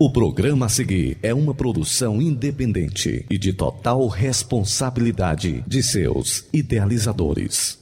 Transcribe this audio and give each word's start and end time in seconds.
O 0.00 0.08
programa 0.08 0.66
a 0.66 0.68
seguir 0.68 1.18
é 1.24 1.34
uma 1.34 1.52
produção 1.52 2.22
independente 2.22 3.26
e 3.28 3.36
de 3.36 3.52
total 3.52 4.06
responsabilidade 4.06 5.64
de 5.66 5.82
seus 5.82 6.44
idealizadores. 6.52 7.80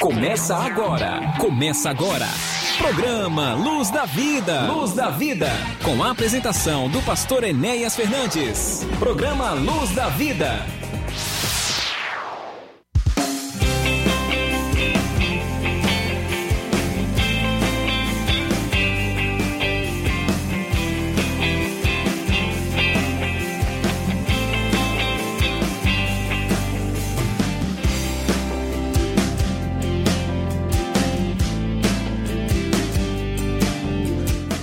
Começa 0.00 0.54
agora, 0.54 1.34
começa 1.40 1.90
agora. 1.90 2.28
Programa 2.78 3.54
Luz 3.54 3.90
da 3.90 4.04
Vida. 4.04 4.70
Luz 4.72 4.92
da 4.92 5.10
Vida. 5.10 5.50
Com 5.82 6.00
a 6.00 6.12
apresentação 6.12 6.88
do 6.88 7.02
pastor 7.02 7.42
Enéas 7.42 7.96
Fernandes. 7.96 8.86
Programa 9.00 9.50
Luz 9.54 9.90
da 9.96 10.08
Vida. 10.10 10.64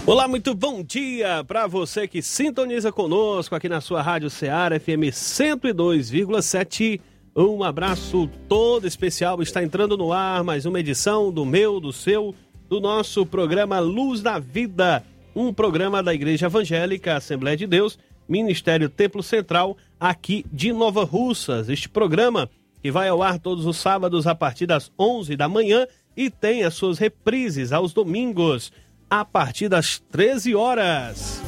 Olá, 0.07 0.27
muito 0.27 0.53
bom 0.53 0.83
dia 0.83 1.43
para 1.45 1.65
você 1.65 2.07
que 2.07 2.21
sintoniza 2.21 2.91
conosco 2.91 3.55
aqui 3.55 3.67
na 3.67 3.81
sua 3.81 4.03
Rádio 4.03 4.29
Ceará 4.29 4.79
FM 4.79 5.09
102,7. 5.11 7.01
Um 7.35 7.63
abraço 7.63 8.29
todo 8.47 8.85
especial. 8.85 9.41
Está 9.41 9.63
entrando 9.63 9.97
no 9.97 10.13
ar 10.13 10.43
mais 10.43 10.67
uma 10.67 10.79
edição 10.79 11.31
do 11.31 11.43
meu, 11.43 11.79
do 11.79 11.91
seu, 11.91 12.35
do 12.69 12.79
nosso 12.79 13.25
programa 13.25 13.79
Luz 13.79 14.21
da 14.21 14.37
Vida, 14.37 15.03
um 15.35 15.51
programa 15.51 16.03
da 16.03 16.13
Igreja 16.13 16.45
Evangélica 16.45 17.15
Assembleia 17.15 17.57
de 17.57 17.65
Deus, 17.65 17.97
Ministério 18.29 18.89
Templo 18.89 19.23
Central, 19.23 19.75
aqui 19.99 20.45
de 20.53 20.71
Nova 20.71 21.03
Russas. 21.03 21.67
Este 21.67 21.89
programa 21.89 22.47
que 22.79 22.91
vai 22.91 23.07
ao 23.07 23.23
ar 23.23 23.39
todos 23.39 23.65
os 23.65 23.77
sábados 23.77 24.27
a 24.27 24.35
partir 24.35 24.67
das 24.67 24.91
11 24.99 25.35
da 25.35 25.49
manhã 25.49 25.87
e 26.15 26.29
tem 26.29 26.63
as 26.63 26.75
suas 26.75 26.99
reprises 26.99 27.73
aos 27.73 27.91
domingos 27.91 28.71
a 29.09 29.23
partir 29.23 29.69
das 29.69 29.99
13 30.11 30.55
horas. 30.55 31.41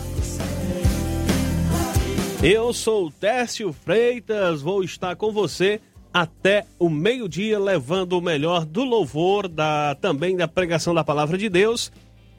Eu 2.42 2.72
sou 2.72 3.10
Tércio 3.12 3.74
Freitas, 3.74 4.62
vou 4.62 4.84
estar 4.84 5.16
com 5.16 5.32
você 5.32 5.82
até 6.14 6.66
o 6.80 6.90
meio-dia, 6.90 7.60
levando 7.60 8.14
o 8.14 8.22
melhor 8.22 8.66
do 8.66 8.84
louvor, 8.84 9.48
da, 9.48 9.96
também 9.96 10.36
da 10.36 10.48
pregação 10.48 10.94
da 10.94 11.04
palavra 11.04 11.38
de 11.38 11.50
Deus 11.50 11.92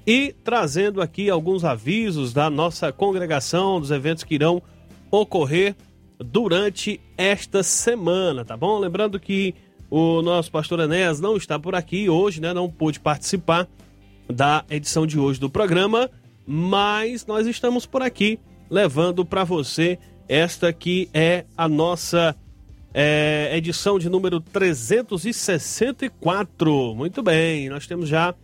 e 0.06 0.34
trazendo 0.42 1.02
aqui 1.02 1.28
alguns 1.28 1.64
avisos 1.64 2.32
da 2.32 2.48
nossa 2.48 2.92
congregação, 2.92 3.80
dos 3.80 3.90
eventos 3.90 4.24
que 4.24 4.36
irão 4.36 4.62
ocorrer 5.10 5.76
durante 6.18 7.00
esta 7.16 7.62
semana, 7.62 8.44
tá 8.44 8.56
bom? 8.56 8.78
Lembrando 8.78 9.20
que 9.20 9.54
o 9.90 10.22
nosso 10.22 10.50
pastor 10.50 10.80
Enéas 10.80 11.20
não 11.20 11.36
está 11.36 11.58
por 11.58 11.74
aqui 11.74 12.08
hoje, 12.08 12.40
né? 12.40 12.54
Não 12.54 12.70
pôde 12.70 13.00
participar 13.00 13.68
da 14.28 14.64
edição 14.70 15.06
de 15.06 15.18
hoje 15.18 15.40
do 15.40 15.50
programa, 15.50 16.10
mas 16.46 17.26
nós 17.26 17.46
estamos 17.46 17.86
por 17.86 18.02
aqui 18.02 18.38
levando 18.70 19.24
para 19.24 19.44
você 19.44 19.98
esta 20.28 20.70
que 20.72 21.08
é 21.14 21.44
a 21.56 21.68
nossa 21.68 22.36
é, 22.92 23.56
edição 23.56 23.96
de 23.98 24.08
número 24.08 24.40
364. 24.40 26.94
Muito 26.94 27.22
bem, 27.22 27.68
nós 27.68 27.86
temos 27.86 28.08
já 28.08 28.34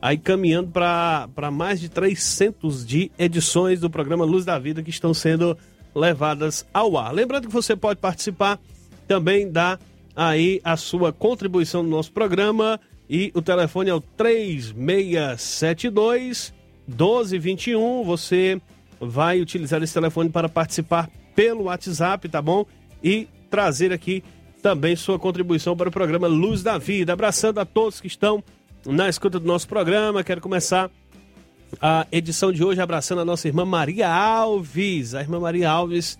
aí 0.00 0.16
caminhando 0.18 0.70
para 0.70 1.50
mais 1.50 1.80
de 1.80 1.88
300 1.88 2.86
de 2.86 3.10
edições 3.18 3.80
do 3.80 3.90
programa 3.90 4.24
Luz 4.24 4.44
da 4.44 4.56
Vida 4.58 4.82
que 4.82 4.90
estão 4.90 5.14
sendo 5.14 5.56
levadas 5.94 6.66
ao 6.72 6.96
ar. 6.96 7.12
Lembrando 7.12 7.48
que 7.48 7.52
você 7.52 7.76
pode 7.76 8.00
participar 8.00 8.58
também 9.06 9.50
da 9.50 9.78
aí 10.14 10.60
a 10.64 10.76
sua 10.76 11.12
contribuição 11.12 11.82
no 11.82 11.90
nosso 11.90 12.12
programa 12.12 12.80
e 13.12 13.32
o 13.34 13.42
telefone 13.42 13.90
é 13.90 13.94
o 13.94 14.00
3672 14.00 16.54
1221. 16.86 18.04
Você 18.04 18.62
vai 19.00 19.40
utilizar 19.40 19.82
esse 19.82 19.92
telefone 19.92 20.30
para 20.30 20.48
participar 20.48 21.10
pelo 21.34 21.64
WhatsApp, 21.64 22.28
tá 22.28 22.40
bom? 22.40 22.64
E 23.02 23.26
trazer 23.50 23.92
aqui 23.92 24.22
também 24.62 24.94
sua 24.94 25.18
contribuição 25.18 25.76
para 25.76 25.88
o 25.88 25.92
programa 25.92 26.28
Luz 26.28 26.62
da 26.62 26.78
Vida. 26.78 27.12
Abraçando 27.12 27.58
a 27.58 27.64
todos 27.64 28.00
que 28.00 28.06
estão 28.06 28.44
na 28.86 29.08
escuta 29.08 29.40
do 29.40 29.46
nosso 29.46 29.66
programa. 29.66 30.22
Quero 30.22 30.40
começar 30.40 30.88
a 31.82 32.06
edição 32.12 32.52
de 32.52 32.62
hoje 32.62 32.80
abraçando 32.80 33.22
a 33.22 33.24
nossa 33.24 33.48
irmã 33.48 33.64
Maria 33.64 34.08
Alves. 34.08 35.16
A 35.16 35.20
irmã 35.20 35.40
Maria 35.40 35.68
Alves, 35.68 36.16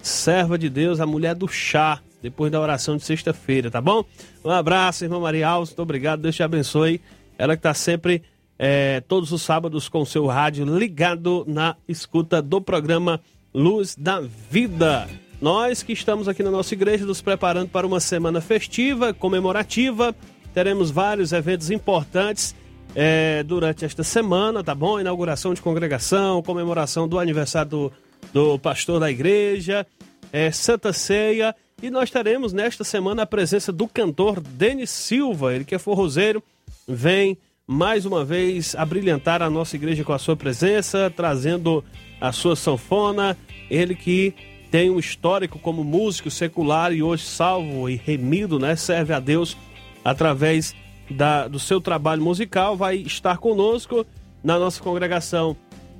serva 0.00 0.56
de 0.56 0.70
Deus, 0.70 1.00
a 1.00 1.06
mulher 1.06 1.34
do 1.34 1.46
chá 1.46 2.00
depois 2.22 2.50
da 2.52 2.60
oração 2.60 2.96
de 2.96 3.04
sexta-feira, 3.04 3.70
tá 3.70 3.80
bom? 3.80 4.04
Um 4.44 4.50
abraço, 4.50 5.04
irmã 5.04 5.18
Maria 5.18 5.48
Alves, 5.48 5.70
muito 5.70 5.82
obrigado, 5.82 6.22
Deus 6.22 6.36
te 6.36 6.42
abençoe. 6.42 7.00
Ela 7.38 7.56
que 7.56 7.60
está 7.60 7.72
sempre, 7.72 8.22
é, 8.58 9.00
todos 9.00 9.32
os 9.32 9.42
sábados, 9.42 9.88
com 9.88 10.02
o 10.02 10.06
seu 10.06 10.26
rádio 10.26 10.64
ligado 10.78 11.44
na 11.48 11.76
escuta 11.88 12.42
do 12.42 12.60
programa 12.60 13.20
Luz 13.54 13.96
da 13.96 14.20
Vida. 14.20 15.08
Nós 15.40 15.82
que 15.82 15.94
estamos 15.94 16.28
aqui 16.28 16.42
na 16.42 16.50
nossa 16.50 16.74
igreja 16.74 17.06
nos 17.06 17.22
preparando 17.22 17.70
para 17.70 17.86
uma 17.86 17.98
semana 17.98 18.42
festiva, 18.42 19.14
comemorativa, 19.14 20.14
teremos 20.52 20.90
vários 20.90 21.32
eventos 21.32 21.70
importantes 21.70 22.54
é, 22.94 23.42
durante 23.42 23.84
esta 23.84 24.02
semana, 24.02 24.62
tá 24.62 24.74
bom? 24.74 25.00
Inauguração 25.00 25.54
de 25.54 25.62
congregação, 25.62 26.42
comemoração 26.42 27.08
do 27.08 27.18
aniversário 27.18 27.70
do, 27.70 27.92
do 28.32 28.58
pastor 28.58 29.00
da 29.00 29.10
igreja, 29.10 29.86
é, 30.32 30.50
Santa 30.50 30.92
Ceia 30.92 31.54
e 31.82 31.90
nós 31.90 32.10
teremos 32.10 32.52
nesta 32.52 32.84
semana 32.84 33.22
a 33.22 33.26
presença 33.26 33.72
do 33.72 33.88
cantor 33.88 34.40
Denis 34.40 34.90
Silva, 34.90 35.54
ele 35.54 35.64
que 35.64 35.74
é 35.74 35.78
forrozeiro, 35.78 36.42
vem 36.86 37.38
mais 37.66 38.04
uma 38.04 38.24
vez 38.24 38.74
a 38.74 38.84
brilhantar 38.84 39.42
a 39.42 39.48
nossa 39.48 39.76
igreja 39.76 40.04
com 40.04 40.12
a 40.12 40.18
sua 40.18 40.36
presença, 40.36 41.12
trazendo 41.14 41.84
a 42.20 42.32
sua 42.32 42.56
sanfona. 42.56 43.36
Ele 43.70 43.94
que 43.94 44.34
tem 44.70 44.90
um 44.90 44.98
histórico 44.98 45.58
como 45.58 45.84
músico 45.84 46.30
secular 46.30 46.92
e 46.92 47.02
hoje 47.02 47.24
salvo 47.24 47.88
e 47.88 47.94
remido, 47.94 48.58
né? 48.58 48.74
Serve 48.76 49.12
a 49.12 49.20
Deus 49.20 49.56
através 50.04 50.74
da, 51.08 51.48
do 51.48 51.58
seu 51.58 51.80
trabalho 51.80 52.22
musical, 52.22 52.76
vai 52.76 52.96
estar 52.96 53.38
conosco 53.38 54.04
na 54.42 54.58
nossa 54.58 54.82
congregação 54.82 55.56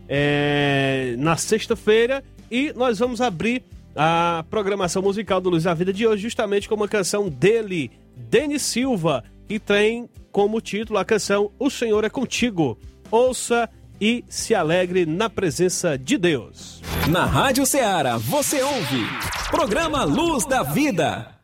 é, 0.08 1.14
na 1.18 1.36
sexta-feira 1.36 2.22
e 2.50 2.72
nós 2.74 2.98
vamos 2.98 3.20
abrir 3.20 3.62
a 3.94 4.44
programação 4.48 5.02
musical 5.02 5.40
do 5.40 5.50
Luz 5.50 5.64
da 5.64 5.74
Vida 5.74 5.92
de 5.92 6.06
hoje, 6.06 6.22
justamente 6.22 6.68
com 6.68 6.74
uma 6.74 6.88
canção 6.88 7.28
dele, 7.28 7.90
Denis 8.16 8.62
Silva, 8.62 9.24
que 9.48 9.58
tem 9.58 10.08
como 10.30 10.60
título 10.60 10.98
a 10.98 11.04
canção 11.04 11.50
O 11.58 11.70
Senhor 11.70 12.04
é 12.04 12.10
Contigo. 12.10 12.78
Ouça 13.10 13.68
e 14.00 14.24
se 14.28 14.54
alegre 14.54 15.04
na 15.04 15.28
presença 15.28 15.98
de 15.98 16.16
Deus. 16.16 16.80
Na 17.08 17.24
Rádio 17.24 17.66
Ceará, 17.66 18.16
você 18.16 18.62
ouve. 18.62 19.04
Programa 19.50 20.04
Luz 20.04 20.46
da 20.46 20.62
Vida. 20.62 21.34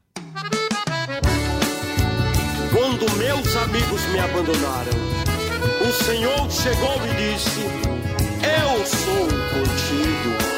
Quando 2.73 3.11
meus 3.17 3.56
amigos 3.56 4.06
me 4.09 4.19
abandonaram, 4.19 4.93
o 5.81 5.93
Senhor 6.05 6.51
chegou 6.51 6.97
e 7.06 7.35
disse: 7.35 7.61
Eu 8.43 8.87
sou 8.87 9.27
contigo. 9.27 10.56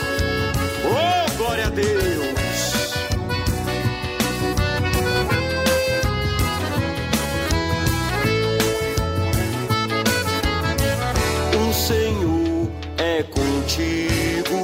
Oh, 0.85 1.37
glória 1.37 1.67
a 1.67 1.71
Deus. 1.71 1.89
O 11.55 11.73
Senhor 11.73 12.71
é 12.99 13.23
contigo. 13.25 14.59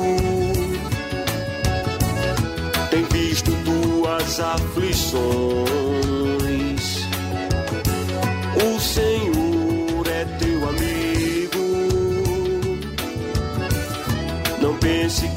Tem 2.90 3.04
visto 3.04 3.50
tuas 3.64 4.40
aflições. 4.40 5.93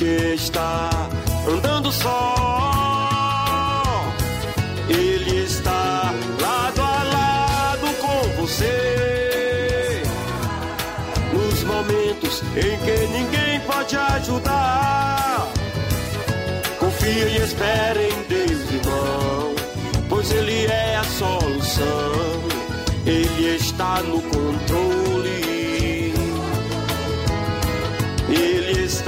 Que 0.07 0.36
está 0.36 0.89
andando 1.45 1.92
só. 1.92 2.36
Ele 4.88 5.44
está 5.44 6.13
lado 6.42 6.81
a 6.81 7.04
lado 7.18 7.88
com 8.04 8.42
você. 8.42 10.01
Nos 11.33 11.62
momentos 11.63 12.42
em 12.56 12.77
que 12.86 13.07
ninguém 13.18 13.59
pode 13.68 13.98
ajudar. 13.98 15.45
Confia 16.80 17.25
e 17.25 17.38
espera 17.44 18.01
em 18.01 18.21
Deus, 18.30 18.71
irmão. 18.71 19.56
Pois 20.07 20.31
Ele 20.31 20.68
é 20.68 20.95
a 20.95 21.04
solução. 21.04 22.13
Ele 23.06 23.57
está 23.57 24.01
no 24.04 24.21
controle. 24.21 25.46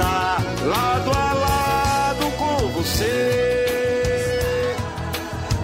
está 0.00 0.40
lado 0.64 1.10
a 1.10 1.34
lado 1.34 2.24
com 2.38 2.68
você. 2.68 4.74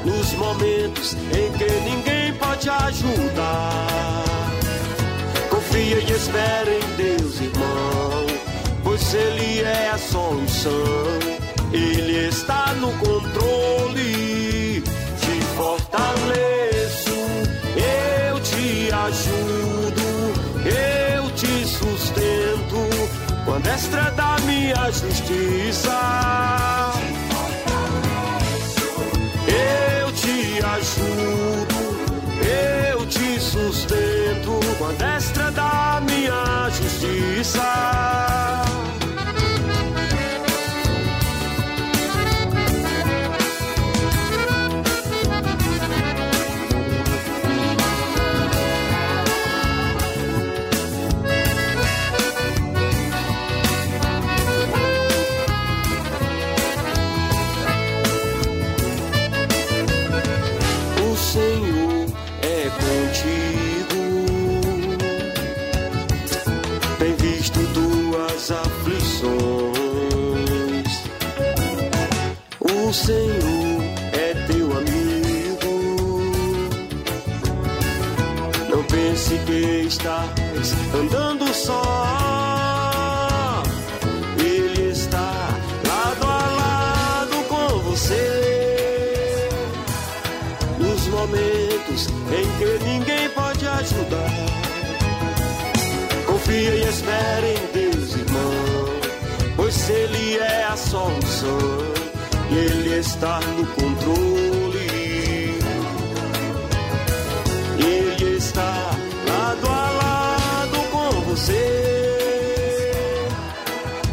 Nos 0.05 0.35
momentos 0.35 1.15
em 1.15 1.51
que 1.57 1.65
ninguém 1.81 2.35
pode 2.35 2.69
ajudar. 2.69 4.25
Confia 5.49 6.01
e 6.01 6.13
espera 6.13 6.71
em 6.71 6.87
Deus, 6.97 7.41
irmão, 7.41 8.27
pois 8.85 9.15
Ele 9.15 9.63
é 9.63 9.93
a 9.95 9.97
solução. 9.97 10.71
Ele 11.73 12.29
está 12.29 12.75
no 12.75 12.93
controle, 12.99 14.83
te 14.83 15.41
fortaleço, 15.57 17.17
eu 18.29 18.39
te 18.41 18.93
ajudo, 18.93 19.36
com 23.47 23.55
a 23.55 23.59
destra 23.59 24.11
da 24.11 24.37
minha 24.45 24.91
justiça. 24.91 25.97
Eu 29.47 30.13
te 30.13 30.61
ajudo, 30.65 31.77
eu 32.93 33.07
te 33.07 33.41
sustento 33.41 34.61
com 34.79 34.85
a 34.87 34.93
destra 34.93 35.51
da 35.53 36.03
minha 36.05 36.69
justiça. 36.71 37.86
Está 102.99 103.41
no 103.41 103.67
controle. 103.67 104.87
Ele 107.79 108.37
está 108.37 108.91
lado 109.29 109.69
a 109.69 109.91
lado 110.03 110.79
com 110.91 111.21
você 111.23 111.65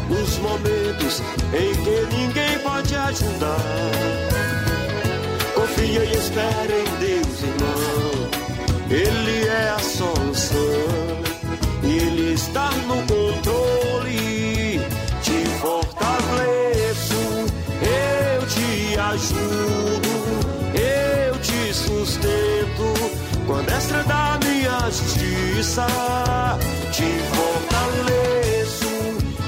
nos 0.08 0.38
momentos 0.38 1.22
em 1.54 1.72
que 1.82 2.16
ninguém 2.16 2.58
pode 2.58 2.94
ajudar. 2.94 3.90
Confia 5.54 6.04
e 6.04 6.16
espera 6.16 6.74
em 6.78 6.90
Deus, 7.00 7.42
irmão. 7.42 8.04
Ele 8.90 9.23
Te 26.94 27.02
fortaleço, 27.02 28.86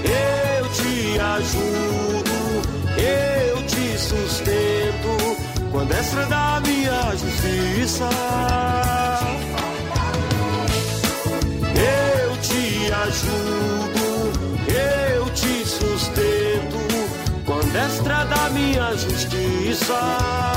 eu 0.02 0.68
te 0.70 1.20
ajudo, 1.20 2.34
eu 2.98 3.62
te 3.68 3.96
sustento 3.96 5.70
com 5.70 5.78
a 5.78 5.84
destra 5.84 6.26
da 6.26 6.60
minha 6.66 7.12
justiça. 7.12 8.10
Eu 11.76 12.36
te 12.38 12.92
ajudo, 12.92 14.32
eu 14.66 15.30
te 15.30 15.64
sustento 15.68 17.44
com 17.44 17.52
a 17.52 17.62
destra 17.62 18.24
da 18.24 18.50
minha 18.50 18.92
justiça. 18.96 20.55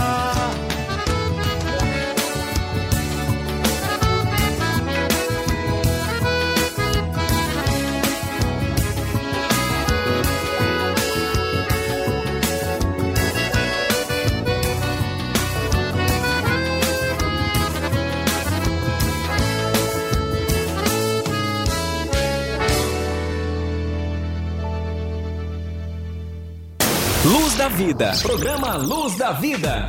Vida. 27.79 28.11
Programa 28.21 28.75
Luz 28.75 29.15
da 29.15 29.31
Vida. 29.31 29.87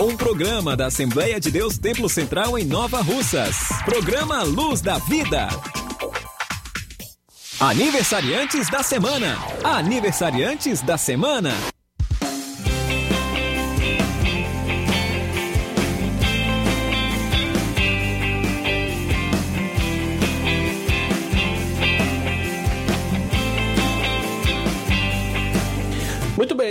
Um 0.00 0.16
programa 0.16 0.74
da 0.74 0.86
Assembleia 0.86 1.38
de 1.38 1.50
Deus 1.50 1.76
Templo 1.76 2.08
Central 2.08 2.58
em 2.58 2.64
Nova 2.64 3.02
Russas. 3.02 3.58
Programa 3.84 4.42
Luz 4.42 4.80
da 4.80 4.96
Vida. 4.96 5.46
Aniversariantes 7.60 8.70
da 8.70 8.82
semana. 8.82 9.36
Aniversariantes 9.62 10.80
da 10.80 10.96
semana. 10.96 11.52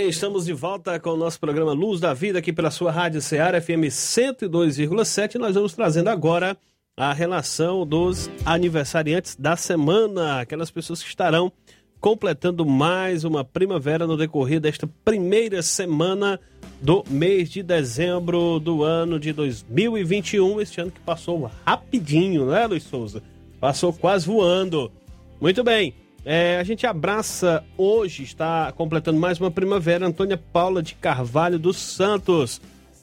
Estamos 0.08 0.46
de 0.46 0.52
volta 0.52 1.00
com 1.00 1.10
o 1.10 1.16
nosso 1.16 1.40
programa 1.40 1.72
Luz 1.72 1.98
da 1.98 2.14
Vida 2.14 2.38
aqui 2.38 2.52
pela 2.52 2.70
sua 2.70 2.92
rádio 2.92 3.20
Ceará 3.20 3.60
FM 3.60 3.90
102,7. 3.90 5.34
Nós 5.34 5.56
vamos 5.56 5.74
trazendo 5.74 6.08
agora 6.08 6.56
a 6.96 7.12
relação 7.12 7.84
dos 7.84 8.30
aniversariantes 8.44 9.34
da 9.34 9.56
semana, 9.56 10.40
aquelas 10.40 10.70
pessoas 10.70 11.02
que 11.02 11.08
estarão 11.08 11.52
completando 12.00 12.64
mais 12.64 13.24
uma 13.24 13.44
primavera 13.44 14.06
no 14.06 14.16
decorrer 14.16 14.60
desta 14.60 14.88
primeira 15.04 15.60
semana 15.60 16.38
do 16.80 17.02
mês 17.10 17.50
de 17.50 17.64
dezembro 17.64 18.60
do 18.60 18.84
ano 18.84 19.18
de 19.18 19.32
2021, 19.32 20.60
este 20.60 20.80
ano 20.80 20.92
que 20.92 21.00
passou 21.00 21.50
rapidinho, 21.64 22.46
né, 22.46 22.64
Luiz 22.66 22.84
Souza? 22.84 23.22
Passou 23.58 23.92
quase 23.92 24.26
voando. 24.26 24.92
Muito 25.40 25.64
bem. 25.64 26.05
É, 26.28 26.58
a 26.58 26.64
gente 26.64 26.84
abraça 26.84 27.62
hoje, 27.78 28.24
está 28.24 28.72
completando 28.72 29.16
mais 29.16 29.38
uma 29.38 29.48
primavera, 29.48 30.08
Antônia 30.08 30.36
Paula 30.36 30.82
de 30.82 30.96
Carvalho 30.96 31.56
dos 31.56 31.76
Santos, 31.76 32.60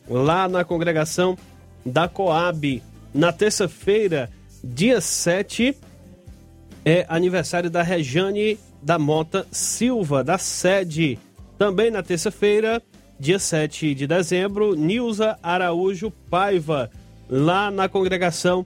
lá 0.09 0.45
na 0.49 0.65
congregação 0.65 1.37
da 1.85 2.05
Coab. 2.05 2.83
Na 3.13 3.31
terça-feira, 3.31 4.29
dia 4.61 4.99
7, 4.99 5.73
é 6.83 7.05
aniversário 7.07 7.69
da 7.69 7.81
Rejane 7.81 8.59
da 8.81 8.99
Mota 8.99 9.47
Silva, 9.53 10.21
da 10.21 10.37
sede. 10.37 11.17
Também 11.57 11.89
na 11.89 12.03
terça-feira, 12.03 12.81
dia 13.17 13.39
7 13.39 13.95
de 13.95 14.05
dezembro, 14.05 14.75
Nilza 14.75 15.39
Araújo 15.41 16.11
Paiva, 16.29 16.91
lá 17.29 17.71
na 17.71 17.87
congregação 17.87 18.65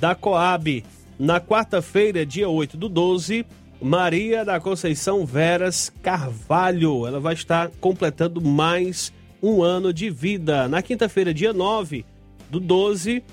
da 0.00 0.12
Coab. 0.12 0.84
Na 1.20 1.40
quarta-feira, 1.40 2.26
dia 2.26 2.48
8 2.48 2.76
do 2.76 2.88
12, 2.88 3.46
Maria 3.82 4.44
da 4.44 4.60
Conceição 4.60 5.26
Veras 5.26 5.92
Carvalho. 6.02 7.04
Ela 7.04 7.18
vai 7.18 7.34
estar 7.34 7.68
completando 7.80 8.40
mais 8.40 9.12
um 9.42 9.60
ano 9.60 9.92
de 9.92 10.08
vida. 10.08 10.68
Na 10.68 10.80
quinta-feira, 10.80 11.34
dia 11.34 11.52
9 11.52 12.04
do 12.48 12.60
12, 12.60 13.24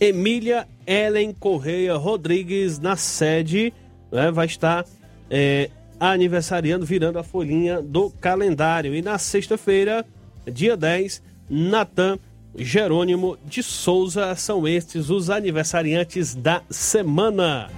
Emília 0.00 0.66
Ellen 0.84 1.32
Correia 1.32 1.94
Rodrigues, 1.94 2.80
na 2.80 2.96
sede, 2.96 3.72
né, 4.10 4.32
vai 4.32 4.46
estar 4.46 4.84
é, 5.30 5.70
aniversariando, 6.00 6.84
virando 6.84 7.20
a 7.20 7.22
folhinha 7.22 7.80
do 7.80 8.10
calendário. 8.10 8.96
E 8.96 9.00
na 9.00 9.16
sexta-feira, 9.16 10.04
dia 10.50 10.76
10, 10.76 11.22
Natan 11.48 12.18
Jerônimo 12.56 13.38
de 13.44 13.62
Souza 13.62 14.34
são 14.34 14.66
estes 14.66 15.08
os 15.08 15.30
aniversariantes 15.30 16.34
da 16.34 16.62
semana. 16.68 17.70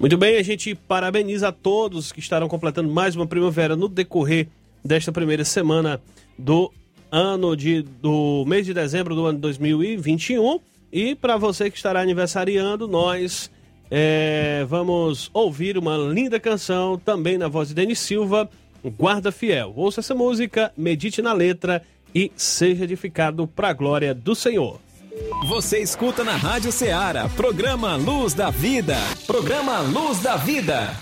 Muito 0.00 0.16
bem, 0.16 0.36
a 0.36 0.42
gente 0.44 0.76
parabeniza 0.76 1.48
a 1.48 1.52
todos 1.52 2.12
que 2.12 2.20
estarão 2.20 2.46
completando 2.46 2.88
mais 2.88 3.16
uma 3.16 3.26
primavera 3.26 3.74
no 3.74 3.88
decorrer 3.88 4.46
desta 4.84 5.10
primeira 5.10 5.44
semana 5.44 6.00
do 6.38 6.72
ano 7.10 7.56
de 7.56 7.82
do 7.82 8.44
mês 8.46 8.64
de 8.64 8.72
dezembro 8.72 9.16
do 9.16 9.26
ano 9.26 9.40
2021. 9.40 10.60
E 10.92 11.16
para 11.16 11.36
você 11.36 11.68
que 11.68 11.76
estará 11.76 12.00
aniversariando, 12.00 12.86
nós 12.86 13.50
é, 13.90 14.64
vamos 14.68 15.30
ouvir 15.34 15.76
uma 15.76 15.96
linda 15.96 16.38
canção 16.38 16.96
também 16.96 17.36
na 17.36 17.48
voz 17.48 17.68
de 17.68 17.74
Denis 17.74 17.98
Silva, 17.98 18.48
Guarda 18.96 19.32
Fiel. 19.32 19.72
Ouça 19.74 19.98
essa 19.98 20.14
música, 20.14 20.72
medite 20.76 21.20
na 21.20 21.32
letra 21.32 21.82
e 22.14 22.30
seja 22.36 22.84
edificado 22.84 23.48
para 23.48 23.70
a 23.70 23.72
glória 23.72 24.14
do 24.14 24.36
Senhor. 24.36 24.78
Você 25.48 25.78
escuta 25.78 26.24
na 26.24 26.36
Rádio 26.36 26.70
Ceará, 26.72 27.28
programa 27.28 27.96
Luz 27.96 28.34
da 28.34 28.50
Vida. 28.50 28.96
Programa 29.26 29.80
Luz 29.80 30.20
da 30.20 30.36
Vida. 30.36 30.94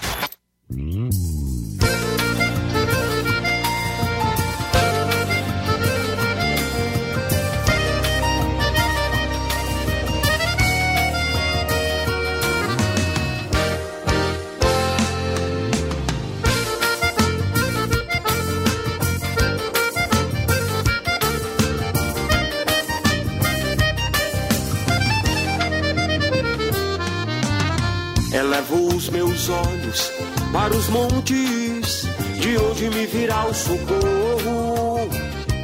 Elevo 28.37 28.95
os 28.95 29.09
meus 29.09 29.49
olhos 29.49 30.13
para 30.53 30.77
os 30.77 30.89
montes, 30.89 32.07
de 32.39 32.59
onde 32.59 32.91
me 32.91 33.07
virá 33.07 33.47
o 33.47 33.55
socorro. 33.55 35.09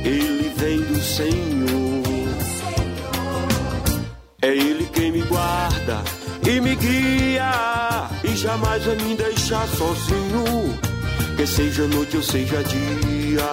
Ele 0.02 0.50
vem 0.56 0.80
do 0.80 0.98
Senhor. 0.98 2.02
É 4.40 4.48
Ele 4.48 4.86
quem 4.86 5.12
me 5.12 5.20
guarda 5.20 6.02
e 6.48 6.60
me 6.62 6.74
guia, 6.74 8.08
e 8.24 8.34
jamais 8.34 8.82
vai 8.86 8.96
me 8.96 9.16
deixar 9.16 9.68
sozinho. 9.68 10.80
Que 11.36 11.46
seja 11.46 11.86
noite 11.88 12.16
ou 12.16 12.22
seja 12.22 12.64
dia. 12.64 13.50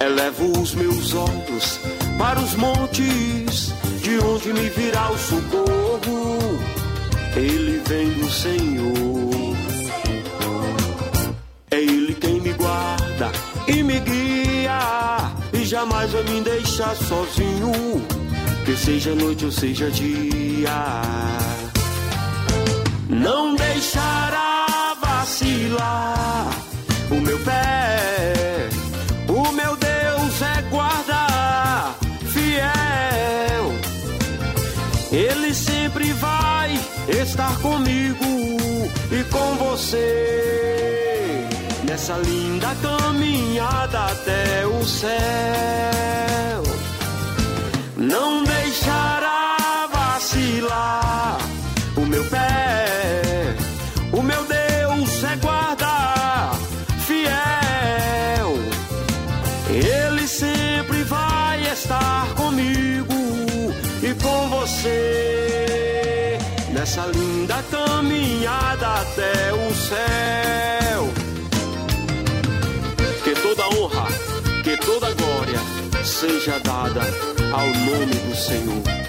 Elevo 0.00 0.60
os 0.60 0.74
meus 0.74 1.14
olhos 1.14 1.78
para 2.18 2.40
os 2.40 2.56
montes, 2.56 3.72
de 4.02 4.18
onde 4.18 4.52
me 4.52 4.68
virá 4.70 5.08
o 5.12 5.18
socorro. 5.18 6.47
Ele 7.36 7.82
vem 7.86 8.10
do 8.10 8.30
Senhor. 8.30 9.56
É 11.70 11.80
Ele 11.80 12.14
quem 12.14 12.40
me 12.40 12.52
guarda 12.52 13.30
e 13.66 13.82
me 13.82 14.00
guia, 14.00 14.78
e 15.52 15.64
jamais 15.64 16.12
vai 16.12 16.22
me 16.24 16.40
deixar 16.40 16.94
sozinho. 16.96 17.72
Que 18.64 18.76
seja 18.76 19.14
noite 19.14 19.44
ou 19.44 19.52
seja 19.52 19.90
dia, 19.90 21.02
não 23.08 23.54
deixará 23.54 24.94
vacilar 25.00 26.27
comigo 37.58 38.24
e 39.10 39.24
com 39.24 39.56
você 39.56 40.48
nessa 41.84 42.14
linda 42.18 42.68
caminhada 42.82 44.06
até 44.06 44.66
o 44.66 44.84
céu. 44.84 45.08
Não 47.96 48.44
deixará 48.44 49.88
vacilar 49.92 51.38
o 51.96 52.06
meu 52.06 52.24
pé. 52.26 53.56
O 54.12 54.22
meu 54.22 54.44
Deus 54.44 55.24
é 55.24 55.36
guarda 55.36 56.52
fiel. 57.06 58.58
Ele 59.70 60.26
sempre 60.26 61.02
vai 61.04 61.62
estar 61.72 62.34
comigo 62.34 63.14
e 64.02 64.14
com 64.22 64.48
você 64.48 65.27
caminhada 67.70 68.86
até 69.00 69.52
o 69.52 69.74
céu. 69.74 71.08
Que 73.24 73.34
toda 73.40 73.68
honra, 73.68 74.06
que 74.62 74.76
toda 74.76 75.12
glória 75.14 75.60
seja 76.04 76.58
dada 76.60 77.02
ao 77.52 77.66
nome 77.66 78.14
do 78.14 78.36
Senhor. 78.36 79.07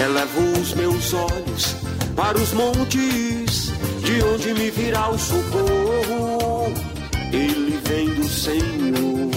Elevo 0.00 0.60
os 0.60 0.74
meus 0.74 1.12
olhos 1.12 1.74
para 2.14 2.38
os 2.38 2.52
montes, 2.52 3.72
de 4.00 4.22
onde 4.22 4.54
me 4.54 4.70
virá 4.70 5.10
o 5.10 5.18
socorro. 5.18 6.72
Ele 7.32 7.80
vem 7.84 8.14
do 8.14 8.28
Senhor. 8.28 9.28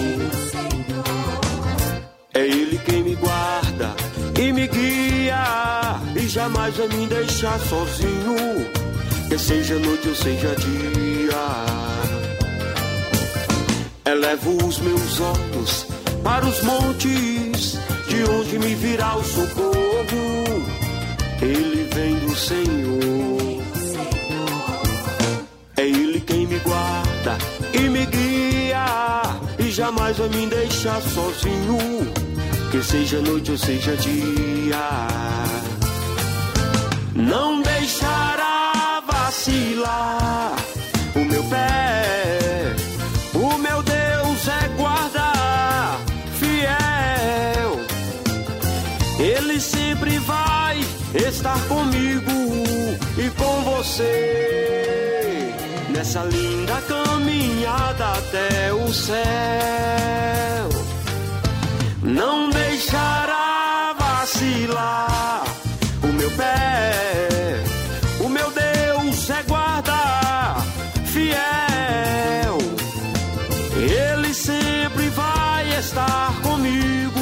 É 2.32 2.46
Ele 2.46 2.78
quem 2.78 3.02
me 3.02 3.16
guarda 3.16 3.94
e 4.38 4.52
me 4.52 4.68
guia, 4.68 6.00
e 6.14 6.28
jamais 6.28 6.76
vai 6.76 6.86
me 6.88 7.08
deixar 7.08 7.58
sozinho. 7.58 8.70
Que 9.28 9.38
seja 9.38 9.78
noite 9.80 10.08
ou 10.08 10.14
seja 10.14 10.54
dia. 10.54 11.92
Elevo 14.04 14.64
os 14.64 14.78
meus 14.78 15.20
olhos 15.20 15.86
para 16.22 16.46
os 16.46 16.62
montes, 16.62 17.78
de 18.08 18.24
onde 18.30 18.58
me 18.60 18.76
virá 18.76 19.16
o 19.16 19.24
socorro. 19.24 19.81
Ele 21.42 21.88
vem 21.92 22.14
do 22.20 22.36
Senhor. 22.36 23.62
É 25.76 25.82
Ele 25.82 26.20
quem 26.20 26.46
me 26.46 26.58
guarda 26.60 27.36
e 27.74 27.80
me 27.88 28.06
guia, 28.06 29.22
e 29.58 29.70
jamais 29.70 30.16
vai 30.18 30.28
me 30.28 30.46
deixar 30.46 31.02
sozinho. 31.02 32.12
Que 32.70 32.82
seja 32.82 33.20
noite 33.20 33.50
ou 33.50 33.58
seja 33.58 33.96
dia, 33.96 35.08
não 37.14 37.60
deixará 37.60 39.02
vacilar 39.06 40.56
o 41.16 41.24
meu 41.24 41.44
pé. 41.44 41.91
Estar 51.14 51.60
comigo 51.68 52.30
e 53.18 53.28
com 53.30 53.62
você 53.62 54.52
nessa 55.90 56.24
linda 56.24 56.80
caminhada 56.88 58.12
até 58.12 58.72
o 58.72 58.92
céu. 58.92 59.22
Não 62.02 62.50
deixará 62.50 63.94
vacilar 63.98 65.44
o 66.02 66.06
meu 66.08 66.30
pé. 66.32 67.62
O 68.20 68.28
meu 68.28 68.50
Deus 68.50 69.30
é 69.30 69.42
guarda 69.42 70.56
fiel. 71.04 72.58
Ele 73.76 74.32
sempre 74.32 75.08
vai 75.10 75.78
estar 75.78 76.40
comigo 76.42 77.20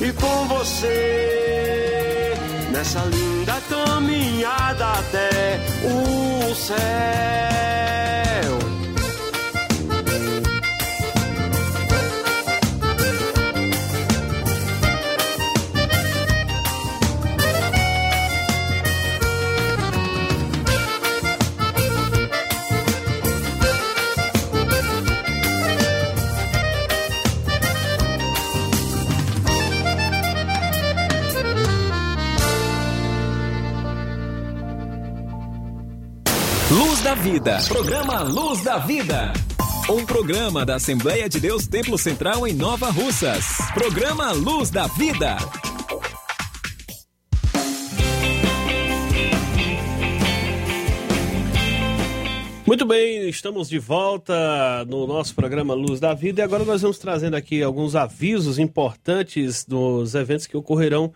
e 0.00 0.12
com 0.12 0.48
você 0.48 1.34
nessa 2.84 3.00
linda 3.06 3.54
caminhada 3.62 4.92
até 4.92 5.58
o 5.82 6.54
céu. 6.54 8.23
Da 37.14 37.22
Vida. 37.22 37.58
Programa 37.68 38.22
Luz 38.22 38.64
da 38.64 38.78
Vida. 38.78 39.32
Um 39.88 40.04
programa 40.04 40.66
da 40.66 40.76
Assembleia 40.76 41.28
de 41.28 41.38
Deus 41.38 41.66
Templo 41.66 41.96
Central 41.96 42.44
em 42.46 42.52
Nova 42.52 42.90
Russas. 42.90 43.44
Programa 43.72 44.32
Luz 44.32 44.68
da 44.68 44.88
Vida. 44.88 45.36
Muito 52.66 52.84
bem, 52.84 53.28
estamos 53.28 53.68
de 53.68 53.78
volta 53.78 54.84
no 54.86 55.06
nosso 55.06 55.36
programa 55.36 55.72
Luz 55.72 56.00
da 56.00 56.14
Vida 56.14 56.40
e 56.40 56.44
agora 56.44 56.64
nós 56.64 56.82
vamos 56.82 56.98
trazendo 56.98 57.34
aqui 57.34 57.62
alguns 57.62 57.94
avisos 57.94 58.58
importantes 58.58 59.64
dos 59.64 60.16
eventos 60.16 60.48
que 60.48 60.56
ocorrerão 60.56 61.12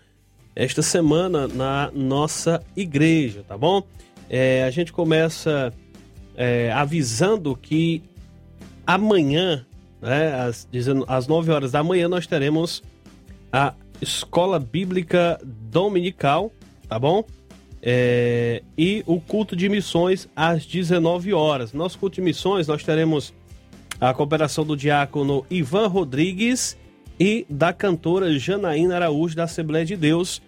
esta 0.54 0.82
semana 0.82 1.48
na 1.48 1.90
nossa 1.92 2.62
igreja, 2.76 3.44
tá 3.48 3.58
bom? 3.58 3.82
É, 4.30 4.62
a 4.64 4.70
gente 4.70 4.92
começa 4.92 5.72
é, 6.38 6.70
avisando 6.70 7.56
que 7.56 8.00
amanhã, 8.86 9.66
né, 10.00 10.32
às, 10.34 10.68
às 11.08 11.26
9 11.26 11.50
horas 11.50 11.72
da 11.72 11.82
manhã, 11.82 12.08
nós 12.08 12.28
teremos 12.28 12.80
a 13.52 13.74
Escola 14.00 14.60
Bíblica 14.60 15.40
Dominical, 15.42 16.52
tá 16.88 16.96
bom? 16.96 17.24
É, 17.82 18.62
e 18.76 19.02
o 19.04 19.20
culto 19.20 19.56
de 19.56 19.68
missões 19.68 20.28
às 20.36 20.64
19 20.64 21.34
horas. 21.34 21.72
Nosso 21.72 21.98
culto 21.98 22.14
de 22.16 22.22
missões, 22.22 22.68
nós 22.68 22.84
teremos 22.84 23.34
a 24.00 24.14
cooperação 24.14 24.64
do 24.64 24.76
diácono 24.76 25.44
Ivan 25.50 25.88
Rodrigues 25.88 26.78
e 27.18 27.44
da 27.50 27.72
cantora 27.72 28.38
Janaína 28.38 28.94
Araújo 28.94 29.34
da 29.34 29.44
Assembleia 29.44 29.84
de 29.84 29.96
Deus, 29.96 30.40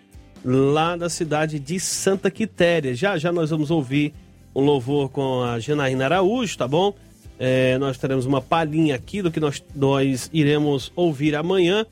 lá 0.45 0.95
da 0.95 1.09
cidade 1.11 1.59
de 1.59 1.81
Santa 1.81 2.31
Quitéria. 2.31 2.95
Já 2.95 3.19
já 3.19 3.33
nós 3.33 3.51
vamos 3.51 3.73
ouvir 3.73 4.15
um 4.55 4.63
louvor 4.63 5.09
com 5.09 5.43
a 5.43 5.59
Janaína 5.59 6.05
Araújo, 6.07 6.57
tá 6.57 6.67
bom? 6.67 6.95
É, 7.39 7.79
nós 7.79 7.97
teremos 7.97 8.27
uma 8.27 8.41
palhinha 8.41 8.95
aqui 8.95 9.23
do 9.23 9.31
que 9.31 9.41
nós, 9.41 9.65
nós 9.75 10.29
iremos 10.33 10.93
ouvir 10.95 11.35
amanhã 11.35 11.87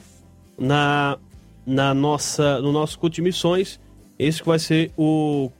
na, 0.59 1.17
na 1.67 1.95
nossa, 1.95 2.61
no 2.61 2.73
nosso 2.73 2.99
culto 2.99 3.17
de 3.17 3.23
missões. 3.23 3.81
Esse 4.19 4.43
que 4.43 4.49
vai 4.49 4.59
ser 4.59 4.91
o 4.97 5.51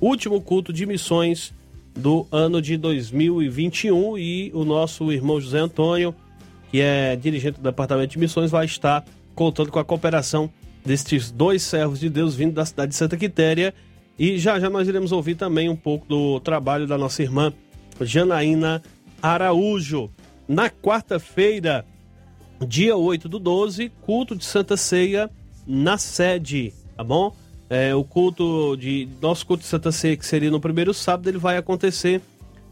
último 0.00 0.40
culto 0.40 0.72
de 0.72 0.86
missões 0.86 1.52
do 1.94 2.26
ano 2.30 2.60
de 2.60 2.76
2021 2.76 4.18
e 4.18 4.50
o 4.54 4.64
nosso 4.64 5.12
irmão 5.12 5.40
José 5.40 5.58
Antônio, 5.58 6.14
que 6.70 6.80
é 6.80 7.14
dirigente 7.14 7.58
do 7.58 7.62
departamento 7.62 8.12
de 8.12 8.18
missões, 8.18 8.50
vai 8.50 8.64
estar 8.64 9.04
contando 9.34 9.70
com 9.70 9.78
a 9.78 9.84
cooperação 9.84 10.50
destes 10.84 11.30
dois 11.30 11.62
servos 11.62 12.00
de 12.00 12.08
Deus 12.08 12.34
vindo 12.34 12.52
da 12.52 12.64
cidade 12.64 12.90
de 12.90 12.96
Santa 12.96 13.16
Quitéria. 13.16 13.74
E 14.18 14.38
já 14.38 14.60
já 14.60 14.70
nós 14.70 14.86
iremos 14.86 15.12
ouvir 15.12 15.34
também 15.34 15.68
um 15.68 15.76
pouco 15.76 16.06
do 16.06 16.38
trabalho 16.40 16.86
da 16.86 16.96
nossa 16.96 17.22
irmã 17.22 17.52
Janaína 18.00 18.82
Araújo. 19.20 20.10
Na 20.46 20.68
quarta-feira, 20.68 21.84
dia 22.66 22.96
8 22.96 23.28
do 23.28 23.38
12, 23.38 23.90
culto 24.02 24.36
de 24.36 24.44
Santa 24.44 24.76
Ceia 24.76 25.30
na 25.66 25.96
sede, 25.96 26.72
tá 26.96 27.02
bom? 27.02 27.34
É, 27.68 27.94
o 27.94 28.04
culto 28.04 28.76
de. 28.76 29.08
Nosso 29.20 29.46
culto 29.46 29.62
de 29.62 29.68
Santa 29.68 29.90
Ceia, 29.90 30.16
que 30.16 30.26
seria 30.26 30.50
no 30.50 30.60
primeiro 30.60 30.92
sábado, 30.92 31.28
ele 31.28 31.38
vai 31.38 31.56
acontecer 31.56 32.20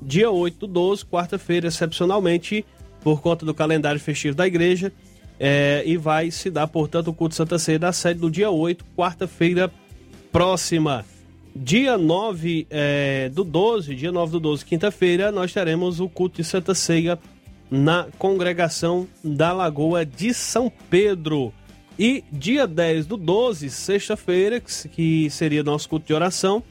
dia 0.00 0.30
8 0.30 0.58
do 0.60 0.66
12, 0.66 1.06
quarta-feira, 1.06 1.68
excepcionalmente, 1.68 2.64
por 3.00 3.20
conta 3.20 3.46
do 3.46 3.54
calendário 3.54 4.00
festivo 4.00 4.36
da 4.36 4.46
igreja. 4.46 4.92
É, 5.40 5.82
e 5.84 5.96
vai 5.96 6.30
se 6.30 6.50
dar, 6.50 6.68
portanto, 6.68 7.08
o 7.08 7.14
culto 7.14 7.30
de 7.30 7.36
Santa 7.36 7.58
Ceia 7.58 7.78
da 7.78 7.92
sede 7.92 8.20
no 8.20 8.30
dia 8.30 8.50
8, 8.50 8.84
quarta-feira 8.96 9.72
próxima. 10.30 11.04
Dia 11.54 11.98
9 11.98 12.66
é, 12.70 13.28
do 13.28 13.44
12, 13.44 13.94
dia 13.94 14.10
9 14.10 14.32
do 14.32 14.40
12, 14.40 14.64
quinta-feira, 14.64 15.30
nós 15.30 15.52
teremos 15.52 16.00
o 16.00 16.08
culto 16.08 16.36
de 16.36 16.44
Santa 16.44 16.74
Ceia 16.74 17.18
na 17.70 18.06
congregação 18.18 19.06
da 19.22 19.52
Lagoa 19.52 20.04
de 20.04 20.32
São 20.32 20.72
Pedro. 20.88 21.52
E 21.98 22.24
dia 22.32 22.66
10 22.66 23.04
do 23.04 23.18
12, 23.18 23.68
sexta-feira, 23.68 24.60
que 24.60 25.28
seria 25.28 25.62
nosso 25.62 25.90
culto 25.90 26.06
de 26.06 26.14
oração, 26.14 26.62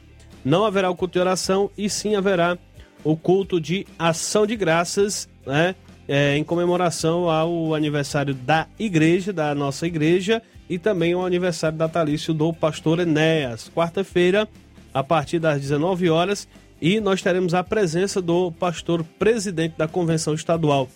não 0.44 0.64
haverá 0.64 0.90
o 0.90 0.96
culto 0.96 1.12
de 1.12 1.20
oração 1.20 1.70
e 1.78 1.88
sim 1.88 2.16
haverá 2.16 2.58
o 3.04 3.16
culto 3.16 3.60
de 3.60 3.86
ação 3.96 4.44
de 4.44 4.56
graças, 4.56 5.28
né? 5.46 5.76
É, 6.08 6.36
em 6.36 6.42
comemoração 6.42 7.30
ao 7.30 7.72
aniversário 7.74 8.34
da 8.34 8.66
igreja, 8.76 9.32
da 9.32 9.54
nossa 9.54 9.86
igreja, 9.86 10.42
e 10.68 10.76
também 10.76 11.12
ao 11.12 11.24
aniversário 11.24 11.78
natalício 11.78 12.34
do 12.34 12.52
pastor 12.52 12.98
Enéas. 12.98 13.70
Quarta-feira, 13.72 14.48
a 14.92 15.02
partir 15.02 15.38
das 15.38 15.60
19 15.60 16.10
horas, 16.10 16.48
e 16.80 17.00
nós 17.00 17.22
teremos 17.22 17.54
a 17.54 17.62
presença 17.62 18.20
do 18.20 18.50
pastor 18.52 19.04
presidente 19.18 19.76
da 19.78 19.86
Convenção 19.86 20.34
Estadual 20.34 20.88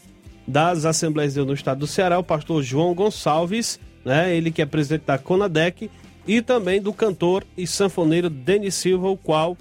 das 0.46 0.84
Assembleias 0.84 1.32
de 1.32 1.38
Deus 1.38 1.46
no 1.46 1.54
Estado 1.54 1.80
do 1.80 1.86
Ceará, 1.86 2.18
o 2.18 2.24
pastor 2.24 2.62
João 2.62 2.94
Gonçalves, 2.94 3.80
né? 4.04 4.34
Ele 4.34 4.50
que 4.50 4.62
é 4.62 4.66
presidente 4.66 5.04
da 5.06 5.18
Conadec 5.18 5.90
e 6.26 6.40
também 6.40 6.80
do 6.80 6.92
cantor 6.92 7.44
e 7.56 7.66
sanfoneiro 7.66 8.30
Denis 8.30 8.74
Silva, 8.74 9.08
o 9.08 9.16
qual 9.16 9.56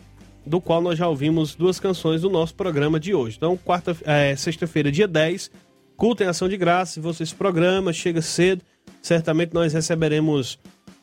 do 0.46 0.62
qual 0.62 0.80
nós 0.80 0.98
já 0.98 1.08
ouvimos 1.08 1.56
duas 1.56 1.80
canções 1.80 2.22
do 2.22 2.30
nosso 2.30 2.54
programa 2.54 3.00
de 3.00 3.16
hoje. 3.16 3.36
Então, 3.38 3.58
quarta, 3.58 3.98
é, 4.04 4.36
sexta-feira, 4.36 4.92
dia 4.92 5.08
10, 5.08 5.50
culto 5.98 6.22
em 6.22 6.28
ação 6.28 6.48
de 6.48 6.56
graça. 6.56 6.94
Se 6.94 7.00
você 7.00 7.26
se 7.26 7.34
programa, 7.34 7.92
chega 7.92 8.22
cedo, 8.22 8.62
certamente 9.02 9.56
nós 9.56 9.74
receberemos 9.74 10.60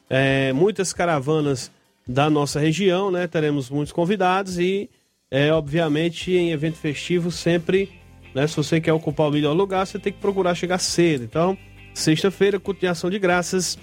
é, 0.08 0.52
muitas 0.52 0.92
caravanas 0.92 1.72
da 2.06 2.28
nossa 2.28 2.60
região, 2.60 3.10
né? 3.10 3.26
Teremos 3.26 3.70
muitos 3.70 3.92
convidados 3.92 4.58
e, 4.58 4.90
é, 5.30 5.52
obviamente, 5.52 6.32
em 6.32 6.50
evento 6.50 6.76
festivo, 6.76 7.30
sempre, 7.30 7.90
né? 8.34 8.46
Se 8.46 8.56
você 8.56 8.80
quer 8.80 8.92
ocupar 8.92 9.28
o 9.28 9.32
melhor 9.32 9.52
lugar, 9.52 9.86
você 9.86 9.98
tem 9.98 10.12
que 10.12 10.18
procurar 10.18 10.54
chegar 10.54 10.78
cedo. 10.78 11.24
Então, 11.24 11.56
Sexta-feira, 11.94 12.58
culto 12.58 12.80
de 12.80 12.86
ação 12.86 13.10
de 13.10 13.18
graças 13.18 13.78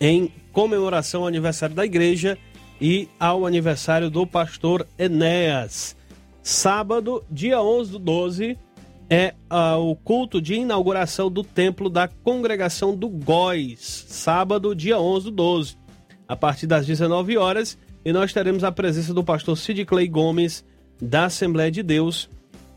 em 0.00 0.30
comemoração 0.52 1.22
ao 1.22 1.28
aniversário 1.28 1.74
da 1.74 1.84
igreja 1.84 2.36
e 2.80 3.08
ao 3.18 3.46
aniversário 3.46 4.10
do 4.10 4.26
pastor 4.26 4.86
Enéas. 4.98 5.96
Sábado, 6.42 7.24
dia 7.30 7.62
11 7.62 7.92
do 7.92 7.98
12, 7.98 8.58
é 9.08 9.32
uh, 9.50 9.78
o 9.78 9.94
culto 9.94 10.42
de 10.42 10.54
inauguração 10.54 11.30
do 11.30 11.44
templo 11.44 11.88
da 11.88 12.08
congregação 12.08 12.96
do 12.96 13.08
Góis. 13.08 14.06
Sábado, 14.08 14.74
dia 14.74 14.98
11 14.98 15.26
do 15.26 15.30
12, 15.30 15.76
a 16.28 16.36
partir 16.36 16.66
das 16.66 16.86
19 16.86 17.36
horas. 17.36 17.78
E 18.04 18.12
nós 18.12 18.32
teremos 18.32 18.64
a 18.64 18.72
presença 18.72 19.14
do 19.14 19.24
pastor 19.24 19.56
Sid 19.56 19.84
Clay 19.84 20.08
Gomes, 20.08 20.64
da 21.00 21.26
Assembleia 21.26 21.70
de 21.70 21.82
Deus, 21.82 22.28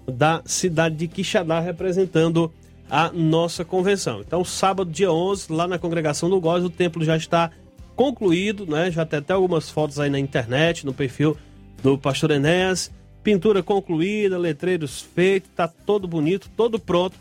da 0.07 0.41
cidade 0.45 0.95
de 0.95 1.07
Quixadá, 1.07 1.59
representando 1.59 2.51
a 2.89 3.11
nossa 3.11 3.65
convenção. 3.65 4.21
Então, 4.21 4.43
sábado, 4.43 4.89
dia 4.89 5.11
11, 5.11 5.51
lá 5.51 5.67
na 5.67 5.77
congregação 5.77 6.29
do 6.29 6.39
Góis, 6.39 6.63
o 6.63 6.69
templo 6.69 7.03
já 7.03 7.17
está 7.17 7.51
concluído, 7.95 8.65
né? 8.65 8.89
Já 8.89 9.05
tem 9.05 9.19
até 9.19 9.33
algumas 9.33 9.69
fotos 9.69 9.99
aí 9.99 10.09
na 10.09 10.19
internet, 10.19 10.85
no 10.85 10.93
perfil 10.93 11.35
do 11.83 11.97
pastor 11.97 12.31
Enéas. 12.31 12.91
Pintura 13.23 13.61
concluída, 13.61 14.37
letreiros 14.37 15.01
feitos, 15.01 15.49
tá 15.53 15.67
todo 15.67 16.07
bonito, 16.07 16.49
todo 16.55 16.79
pronto 16.79 17.15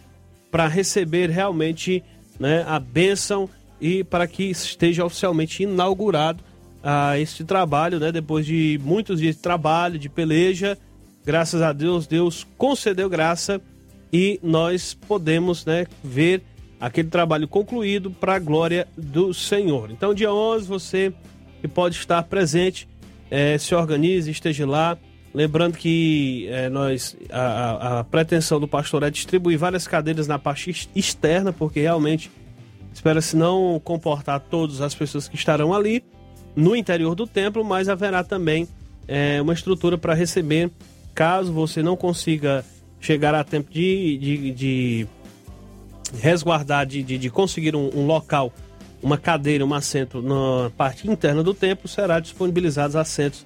para 0.51 0.69
receber 0.69 1.29
realmente 1.31 2.05
né, 2.39 2.65
a 2.69 2.79
bênção 2.79 3.49
e 3.81 4.05
para 4.05 4.27
que 4.27 4.45
esteja 4.45 5.05
oficialmente 5.05 5.63
inaugurado 5.63 6.43
ah, 6.83 7.19
este 7.19 7.45
trabalho, 7.45 7.99
né? 7.99 8.13
Depois 8.13 8.47
de 8.47 8.81
muitos 8.83 9.21
dias 9.21 9.37
de 9.37 9.43
trabalho, 9.43 9.99
de 9.99 10.09
peleja, 10.09 10.79
graças 11.25 11.61
a 11.61 11.73
Deus, 11.73 12.07
Deus 12.07 12.47
concedeu 12.57 13.09
graça 13.09 13.61
e 14.13 14.39
nós 14.43 14.95
podemos 14.95 15.65
né, 15.67 15.87
ver 16.03 16.43
aquele 16.81 17.09
trabalho 17.09 17.49
concluído 17.49 18.11
para 18.11 18.37
a 18.37 18.39
glória 18.39 18.87
do 18.97 19.35
Senhor. 19.35 19.91
Então, 19.91 20.15
dia 20.15 20.33
11, 20.33 20.67
você 20.67 21.13
que 21.61 21.69
pode 21.69 21.97
estar 21.97 22.23
presente, 22.23 22.89
é, 23.31 23.59
se 23.59 23.75
organize, 23.75 24.31
esteja 24.31 24.67
lá. 24.67 24.97
Lembrando 25.35 25.77
que 25.77 26.47
é, 26.49 26.69
nós 26.71 27.17
a, 27.31 27.99
a, 27.99 28.05
pretensão 28.05 28.59
do 28.59 28.69
pastor 28.69 29.03
é 29.03 29.11
distribuir 29.11 29.59
várias 29.59 29.87
cadeiras 29.87 30.27
na 30.27 30.39
parte 30.39 30.89
externa, 30.95 31.53
porque 31.53 31.81
realmente 31.81 32.31
espera-se 32.97 33.37
não 33.37 33.79
comportar 33.85 34.41
todas 34.41 34.81
as 34.81 34.95
pessoas 34.95 35.29
que 35.29 35.37
estarão 35.37 35.75
ali 35.75 36.03
no 36.57 36.75
interior 36.75 37.15
do 37.15 37.27
templo, 37.27 37.63
mas 37.63 37.91
haverá 37.91 38.25
também 38.25 38.67
é, 39.07 39.41
uma 39.43 39.53
estrutura 39.53 39.99
para 39.99 40.15
receber, 40.15 40.71
caso 41.15 41.53
você 41.53 41.83
não 41.83 41.95
consiga 41.95 42.65
chegar 42.99 43.35
a 43.35 43.45
tempo 43.45 43.71
de, 43.71 44.17
de, 44.17 44.51
de 44.51 45.07
resguardar, 46.19 46.87
de, 46.87 47.03
de, 47.03 47.19
de 47.19 47.29
conseguir 47.29 47.77
um, 47.77 47.91
um, 47.95 48.07
local, 48.07 48.51
uma 49.03 49.19
cadeira, 49.19 49.65
um 49.65 49.75
assento 49.75 50.23
na 50.23 50.71
parte 50.71 51.07
interna 51.07 51.43
do 51.43 51.53
templo, 51.53 51.87
será 51.87 52.19
disponibilizados 52.19 52.97
assentos 52.97 53.45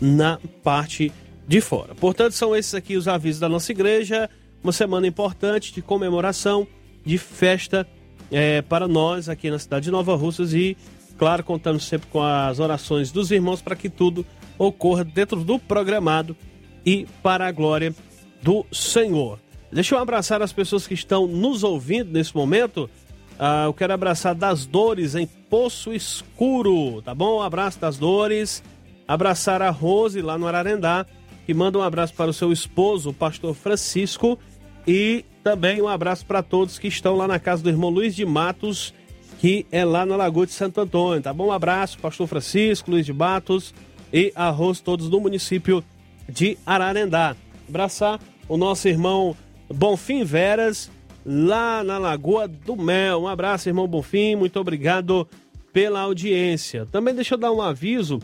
na 0.00 0.38
parte 0.62 1.12
de 1.48 1.60
fora. 1.60 1.92
Portanto, 1.96 2.34
são 2.34 2.54
esses 2.54 2.72
aqui 2.72 2.96
os 2.96 3.08
avisos 3.08 3.40
da 3.40 3.48
nossa 3.48 3.72
igreja. 3.72 4.30
Uma 4.62 4.72
semana 4.72 5.08
importante 5.08 5.72
de 5.74 5.82
comemoração, 5.82 6.68
de 7.04 7.18
festa 7.18 7.84
é, 8.32 8.62
para 8.62 8.88
nós 8.88 9.28
aqui 9.28 9.50
na 9.50 9.58
cidade 9.58 9.84
de 9.84 9.90
Nova 9.90 10.16
Russas 10.16 10.54
e, 10.54 10.76
claro, 11.18 11.44
contamos 11.44 11.84
sempre 11.84 12.08
com 12.10 12.22
as 12.22 12.58
orações 12.58 13.12
dos 13.12 13.30
irmãos 13.30 13.60
para 13.60 13.76
que 13.76 13.90
tudo 13.90 14.24
ocorra 14.58 15.04
dentro 15.04 15.44
do 15.44 15.58
programado 15.58 16.36
e 16.84 17.06
para 17.22 17.46
a 17.46 17.52
glória 17.52 17.94
do 18.42 18.66
Senhor. 18.72 19.38
Deixa 19.70 19.94
eu 19.94 19.98
abraçar 19.98 20.42
as 20.42 20.52
pessoas 20.52 20.86
que 20.86 20.94
estão 20.94 21.26
nos 21.26 21.62
ouvindo 21.62 22.10
nesse 22.10 22.34
momento. 22.34 22.90
Ah, 23.38 23.64
eu 23.66 23.74
quero 23.74 23.92
abraçar 23.92 24.34
das 24.34 24.66
dores 24.66 25.14
em 25.14 25.26
Poço 25.26 25.92
Escuro, 25.92 27.00
tá 27.02 27.14
bom? 27.14 27.38
Um 27.38 27.42
abraço 27.42 27.78
das 27.78 27.96
dores. 27.96 28.62
Abraçar 29.06 29.62
a 29.62 29.70
Rose 29.70 30.20
lá 30.22 30.38
no 30.38 30.46
Ararendá, 30.46 31.06
que 31.44 31.52
manda 31.52 31.78
um 31.78 31.82
abraço 31.82 32.14
para 32.14 32.30
o 32.30 32.34
seu 32.34 32.52
esposo, 32.52 33.10
o 33.10 33.14
pastor 33.14 33.54
Francisco. 33.54 34.38
E 34.86 35.24
também 35.42 35.80
um 35.80 35.88
abraço 35.88 36.24
para 36.24 36.42
todos 36.42 36.78
que 36.78 36.88
estão 36.88 37.16
lá 37.16 37.26
na 37.26 37.38
casa 37.38 37.62
do 37.62 37.68
irmão 37.68 37.90
Luiz 37.90 38.14
de 38.14 38.24
Matos, 38.24 38.94
que 39.40 39.66
é 39.72 39.84
lá 39.84 40.06
na 40.06 40.16
Lagoa 40.16 40.46
de 40.46 40.52
Santo 40.52 40.80
Antônio, 40.80 41.22
tá 41.22 41.32
bom? 41.32 41.48
Um 41.48 41.52
abraço, 41.52 41.98
pastor 41.98 42.26
Francisco, 42.26 42.90
Luiz 42.90 43.04
de 43.04 43.12
Matos 43.12 43.74
e 44.12 44.32
a 44.34 44.48
Rose, 44.50 44.82
todos 44.82 45.08
do 45.08 45.20
município 45.20 45.82
de 46.28 46.56
Ararendá. 46.64 47.34
Abraçar 47.68 48.20
o 48.48 48.56
nosso 48.56 48.86
irmão 48.88 49.36
Bonfim 49.68 50.24
Veras, 50.24 50.90
lá 51.24 51.82
na 51.82 51.98
Lagoa 51.98 52.46
do 52.46 52.76
Mel. 52.76 53.22
Um 53.22 53.28
abraço, 53.28 53.68
irmão 53.68 53.88
Bonfim, 53.88 54.36
muito 54.36 54.60
obrigado 54.60 55.26
pela 55.72 56.00
audiência. 56.00 56.86
Também 56.86 57.14
deixa 57.14 57.34
eu 57.34 57.38
dar 57.38 57.50
um 57.50 57.62
aviso 57.62 58.20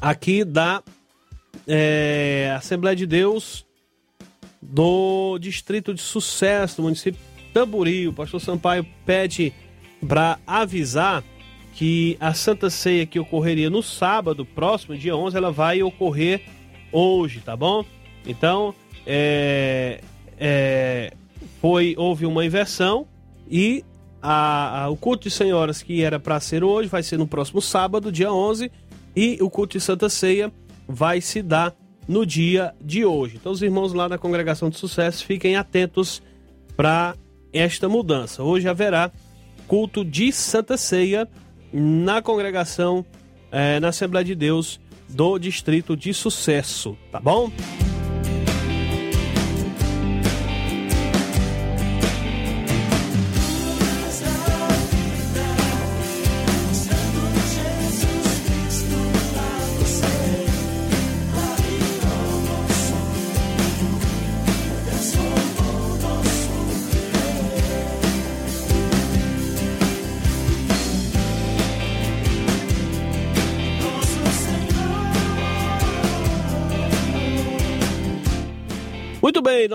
aqui 0.00 0.44
da 0.44 0.82
é, 1.66 2.54
Assembleia 2.56 2.94
de 2.94 3.06
Deus 3.06 3.66
do 4.60 5.38
Distrito 5.38 5.94
de 5.94 6.02
Sucesso, 6.02 6.76
do 6.76 6.82
município 6.82 7.20
de. 7.52 8.08
O 8.08 8.12
pastor 8.12 8.40
Sampaio 8.40 8.86
pede 9.04 9.52
para 10.06 10.38
avisar 10.46 11.22
que 11.74 12.16
a 12.20 12.34
Santa 12.34 12.68
Ceia 12.68 13.06
que 13.06 13.18
ocorreria 13.18 13.70
no 13.70 13.82
sábado 13.82 14.44
próximo, 14.44 14.96
dia 14.96 15.16
11, 15.16 15.36
ela 15.36 15.50
vai 15.50 15.82
ocorrer 15.82 16.42
hoje, 16.92 17.40
tá 17.40 17.56
bom? 17.56 17.84
Então, 18.26 18.74
é, 19.06 20.00
é, 20.38 21.12
foi 21.60 21.94
houve 21.96 22.26
uma 22.26 22.44
inversão 22.44 23.06
e 23.48 23.84
a, 24.22 24.84
a, 24.84 24.88
o 24.90 24.96
culto 24.96 25.28
de 25.28 25.34
senhoras 25.34 25.82
que 25.82 26.02
era 26.02 26.18
para 26.18 26.38
ser 26.40 26.62
hoje 26.62 26.88
vai 26.88 27.02
ser 27.02 27.18
no 27.18 27.26
próximo 27.26 27.62
sábado, 27.62 28.12
dia 28.12 28.32
11, 28.32 28.70
e 29.16 29.38
o 29.40 29.48
culto 29.48 29.78
de 29.78 29.84
Santa 29.84 30.08
Ceia 30.08 30.52
vai 30.86 31.20
se 31.20 31.42
dar 31.42 31.74
no 32.10 32.26
dia 32.26 32.74
de 32.80 33.04
hoje. 33.04 33.36
Então, 33.36 33.52
os 33.52 33.62
irmãos 33.62 33.92
lá 33.92 34.08
da 34.08 34.18
Congregação 34.18 34.68
de 34.68 34.76
Sucesso 34.76 35.24
fiquem 35.24 35.54
atentos 35.54 36.20
para 36.76 37.14
esta 37.52 37.88
mudança. 37.88 38.42
Hoje 38.42 38.68
haverá 38.68 39.12
culto 39.68 40.04
de 40.04 40.32
Santa 40.32 40.76
Ceia 40.76 41.28
na 41.72 42.20
congregação, 42.20 43.06
é, 43.52 43.78
na 43.78 43.90
Assembleia 43.90 44.24
de 44.24 44.34
Deus 44.34 44.80
do 45.08 45.38
Distrito 45.38 45.96
de 45.96 46.12
Sucesso, 46.12 46.98
tá 47.12 47.20
bom? 47.20 47.48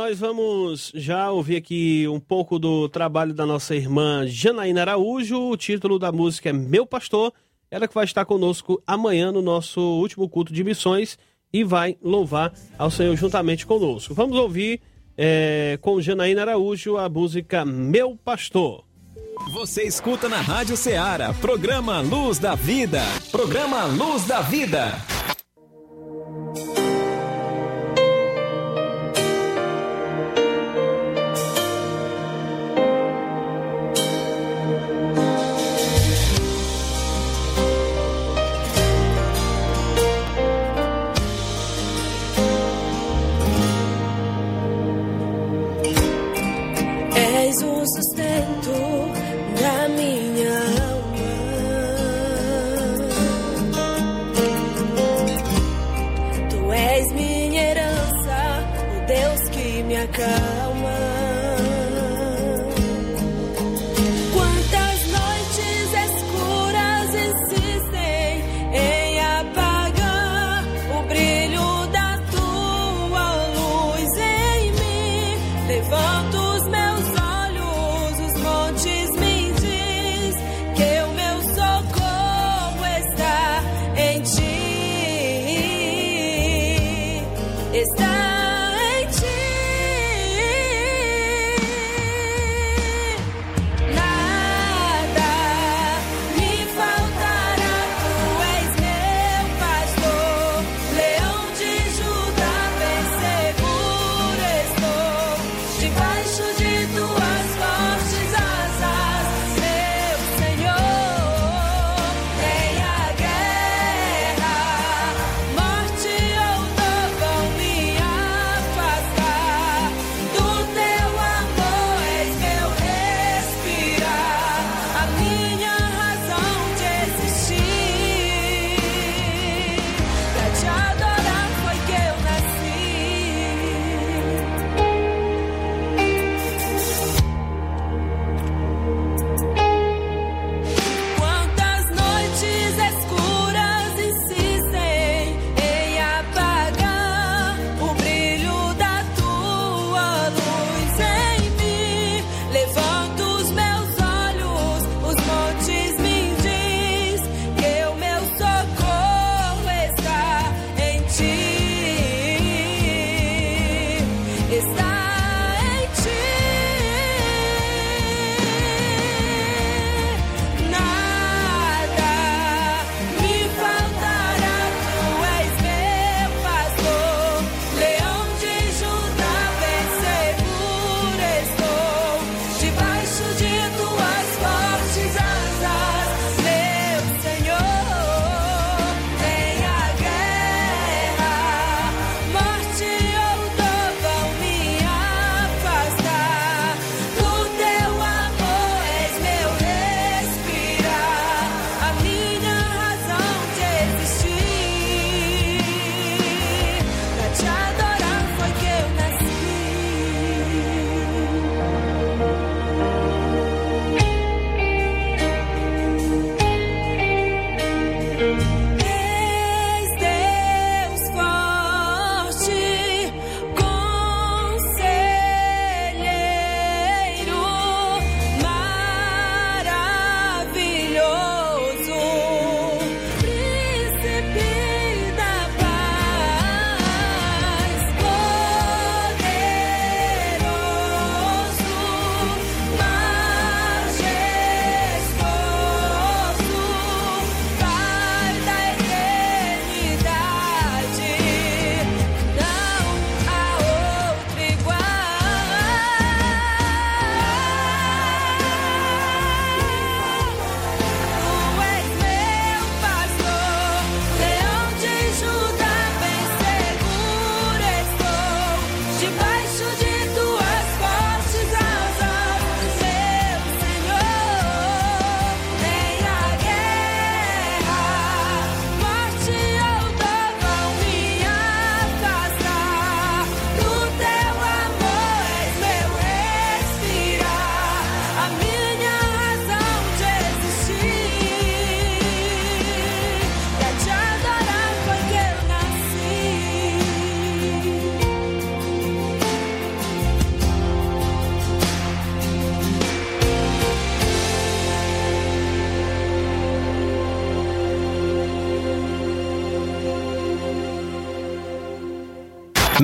Nós 0.07 0.19
vamos 0.19 0.91
já 0.93 1.31
ouvir 1.31 1.55
aqui 1.55 2.07
um 2.07 2.19
pouco 2.19 2.59
do 2.59 2.87
trabalho 2.87 3.33
da 3.33 3.43
nossa 3.43 3.75
irmã 3.75 4.23
Janaína 4.27 4.81
Araújo. 4.81 5.49
O 5.49 5.57
título 5.57 5.97
da 5.97 6.11
música 6.11 6.49
é 6.49 6.53
Meu 6.53 6.85
Pastor. 6.85 7.33
Ela 7.71 7.87
que 7.87 7.95
vai 7.95 8.05
estar 8.05 8.23
conosco 8.23 8.79
amanhã 8.85 9.31
no 9.31 9.41
nosso 9.41 9.81
último 9.81 10.29
culto 10.29 10.53
de 10.53 10.63
missões 10.63 11.17
e 11.51 11.63
vai 11.63 11.97
louvar 12.03 12.53
ao 12.77 12.91
Senhor 12.91 13.15
juntamente 13.15 13.65
conosco. 13.65 14.13
Vamos 14.13 14.37
ouvir 14.37 14.79
é, 15.17 15.79
com 15.81 15.99
Janaína 15.99 16.41
Araújo 16.41 16.97
a 16.97 17.09
música 17.09 17.65
Meu 17.65 18.15
Pastor. 18.15 18.83
Você 19.53 19.85
escuta 19.87 20.29
na 20.29 20.39
Rádio 20.39 20.77
Ceará, 20.77 21.33
programa 21.33 22.01
Luz 22.01 22.37
da 22.37 22.53
Vida. 22.53 23.01
Programa 23.31 23.85
Luz 23.85 24.27
da 24.27 24.41
Vida. 24.41 25.14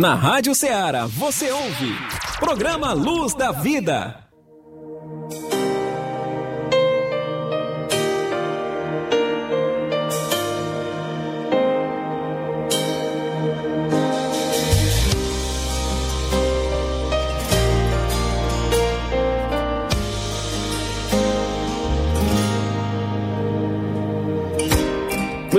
Na 0.02 0.16
Rádio 0.16 0.56
Ceará, 0.56 1.06
você 1.06 1.52
ouve. 1.52 1.96
Programa 2.40 2.92
Luz 2.92 3.36
da 3.36 3.52
Vida. 3.52 4.31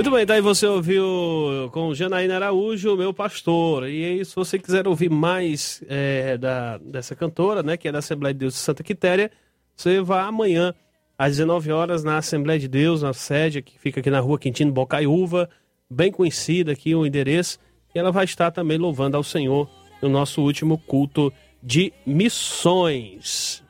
Muito 0.03 0.17
bem, 0.17 0.25
daí 0.25 0.41
você 0.41 0.67
ouviu 0.67 1.69
com 1.71 1.95
Janaína 1.95 2.35
Araújo, 2.35 2.97
meu 2.97 3.13
pastor. 3.13 3.87
E 3.87 4.03
aí, 4.03 4.25
se 4.25 4.35
você 4.35 4.59
quiser 4.59 4.85
ouvir 4.85 5.09
mais 5.09 5.81
é, 5.87 6.37
da, 6.37 6.77
dessa 6.79 7.15
cantora, 7.15 7.63
né, 7.63 7.77
que 7.77 7.87
é 7.87 7.91
da 7.91 7.99
Assembleia 7.99 8.33
de 8.33 8.39
Deus 8.41 8.53
de 8.53 8.59
Santa 8.59 8.83
Quitéria, 8.83 9.31
você 9.73 10.01
vai 10.01 10.19
amanhã, 10.19 10.75
às 11.17 11.37
19 11.37 11.71
horas, 11.71 12.03
na 12.03 12.17
Assembleia 12.17 12.59
de 12.59 12.67
Deus, 12.67 13.01
na 13.01 13.13
sede, 13.13 13.61
que 13.61 13.79
fica 13.79 14.01
aqui 14.01 14.09
na 14.09 14.19
rua 14.19 14.37
Quintino 14.37 14.73
Bocaiúva, 14.73 15.49
bem 15.89 16.11
conhecida 16.11 16.73
aqui 16.73 16.93
o 16.93 17.05
endereço. 17.05 17.57
E 17.95 17.97
ela 17.97 18.11
vai 18.11 18.25
estar 18.25 18.51
também 18.51 18.77
louvando 18.77 19.15
ao 19.15 19.23
Senhor 19.23 19.69
no 20.01 20.09
nosso 20.09 20.41
último 20.41 20.77
culto 20.79 21.31
de 21.63 21.93
missões. 22.05 23.62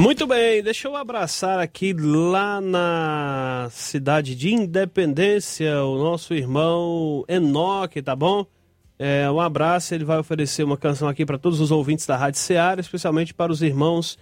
Muito 0.00 0.26
bem, 0.26 0.62
deixa 0.62 0.88
eu 0.88 0.96
abraçar 0.96 1.58
aqui 1.58 1.92
lá 1.92 2.58
na 2.58 3.68
cidade 3.70 4.34
de 4.34 4.50
Independência 4.50 5.84
o 5.84 5.98
nosso 5.98 6.32
irmão 6.32 7.22
Enoque, 7.28 8.00
tá 8.00 8.16
bom? 8.16 8.46
É, 8.98 9.30
um 9.30 9.38
abraço, 9.38 9.94
ele 9.94 10.06
vai 10.06 10.18
oferecer 10.18 10.64
uma 10.64 10.78
canção 10.78 11.06
aqui 11.06 11.26
para 11.26 11.36
todos 11.36 11.60
os 11.60 11.70
ouvintes 11.70 12.06
da 12.06 12.16
Rádio 12.16 12.40
Ceará, 12.40 12.80
especialmente 12.80 13.34
para 13.34 13.52
os 13.52 13.60
irmãos 13.60 14.16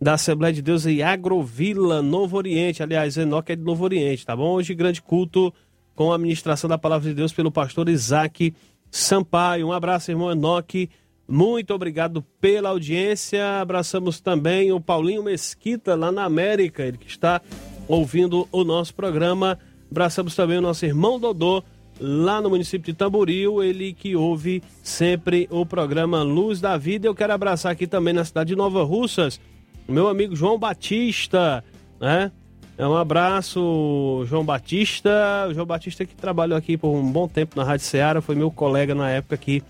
da 0.00 0.14
Assembleia 0.14 0.54
de 0.54 0.62
Deus 0.62 0.86
em 0.86 1.02
Agrovila, 1.02 2.00
Novo 2.00 2.36
Oriente. 2.36 2.80
Aliás, 2.80 3.16
Enoque 3.16 3.50
é 3.50 3.56
de 3.56 3.64
Novo 3.64 3.82
Oriente, 3.82 4.24
tá 4.24 4.36
bom? 4.36 4.52
Hoje, 4.52 4.72
grande 4.72 5.02
culto 5.02 5.52
com 5.96 6.12
a 6.12 6.14
administração 6.14 6.70
da 6.70 6.78
Palavra 6.78 7.08
de 7.08 7.14
Deus 7.16 7.32
pelo 7.32 7.50
pastor 7.50 7.88
Isaac 7.88 8.54
Sampaio. 8.88 9.66
Um 9.66 9.72
abraço, 9.72 10.12
irmão 10.12 10.30
Enoque. 10.30 10.88
Muito 11.26 11.72
obrigado 11.72 12.22
pela 12.40 12.68
audiência. 12.68 13.60
Abraçamos 13.60 14.20
também 14.20 14.72
o 14.72 14.80
Paulinho 14.80 15.22
Mesquita, 15.22 15.94
lá 15.94 16.12
na 16.12 16.24
América, 16.24 16.82
ele 16.82 16.98
que 16.98 17.08
está 17.08 17.40
ouvindo 17.88 18.46
o 18.52 18.64
nosso 18.64 18.94
programa. 18.94 19.58
Abraçamos 19.90 20.34
também 20.34 20.58
o 20.58 20.62
nosso 20.62 20.84
irmão 20.84 21.18
Dodô, 21.18 21.62
lá 22.00 22.40
no 22.40 22.50
município 22.50 22.92
de 22.92 22.98
Tamboril, 22.98 23.62
ele 23.62 23.92
que 23.92 24.16
ouve 24.16 24.62
sempre 24.82 25.48
o 25.50 25.64
programa 25.64 26.22
Luz 26.22 26.60
da 26.60 26.76
Vida. 26.76 27.06
Eu 27.06 27.14
quero 27.14 27.32
abraçar 27.32 27.72
aqui 27.72 27.86
também 27.86 28.12
na 28.12 28.24
cidade 28.24 28.48
de 28.48 28.56
Nova 28.56 28.82
Russas, 28.82 29.40
meu 29.88 30.08
amigo 30.08 30.34
João 30.34 30.58
Batista, 30.58 31.64
né? 32.00 32.32
É 32.76 32.86
um 32.86 32.96
abraço, 32.96 34.24
João 34.26 34.44
Batista. 34.44 35.46
O 35.48 35.54
João 35.54 35.66
Batista 35.66 36.04
que 36.04 36.14
trabalhou 36.14 36.58
aqui 36.58 36.76
por 36.76 36.88
um 36.88 37.08
bom 37.10 37.28
tempo 37.28 37.56
na 37.56 37.62
Rádio 37.62 37.86
Ceará, 37.86 38.20
foi 38.20 38.34
meu 38.34 38.50
colega 38.50 38.94
na 38.94 39.08
época 39.10 39.36
aqui 39.36 39.62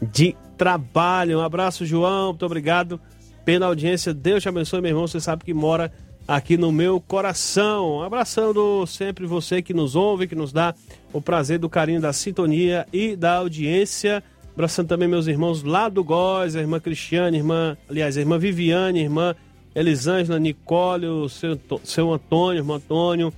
de 0.00 0.36
trabalho. 0.56 1.38
Um 1.38 1.42
abraço, 1.42 1.84
João. 1.84 2.28
Muito 2.28 2.46
obrigado 2.46 3.00
pela 3.44 3.66
audiência. 3.66 4.14
Deus 4.14 4.42
te 4.42 4.48
abençoe, 4.48 4.80
meu 4.80 4.90
irmão. 4.90 5.06
Você 5.06 5.20
sabe 5.20 5.44
que 5.44 5.54
mora 5.54 5.92
aqui 6.26 6.56
no 6.56 6.72
meu 6.72 7.00
coração. 7.00 8.02
Abraçando 8.02 8.86
sempre 8.86 9.26
você 9.26 9.62
que 9.62 9.74
nos 9.74 9.94
ouve, 9.94 10.26
que 10.26 10.34
nos 10.34 10.52
dá 10.52 10.74
o 11.12 11.20
prazer 11.20 11.58
do 11.58 11.68
carinho 11.68 12.00
da 12.00 12.12
sintonia 12.12 12.86
e 12.92 13.14
da 13.14 13.36
audiência. 13.36 14.22
Abraçando 14.52 14.88
também 14.88 15.08
meus 15.08 15.26
irmãos 15.26 15.62
lá 15.62 15.88
do 15.88 16.02
Góis, 16.02 16.54
a 16.54 16.60
irmã 16.60 16.78
Cristiane, 16.78 17.38
irmã, 17.38 17.76
aliás, 17.90 18.16
a 18.16 18.20
irmã 18.20 18.38
Viviane, 18.38 19.00
a 19.00 19.02
irmã 19.02 19.34
Elisângela, 19.74 20.38
Nicole, 20.38 21.06
o 21.06 21.28
seu, 21.28 21.58
seu 21.82 22.12
Antônio, 22.12 22.60
irmão 22.60 22.76
Antônio, 22.76 23.32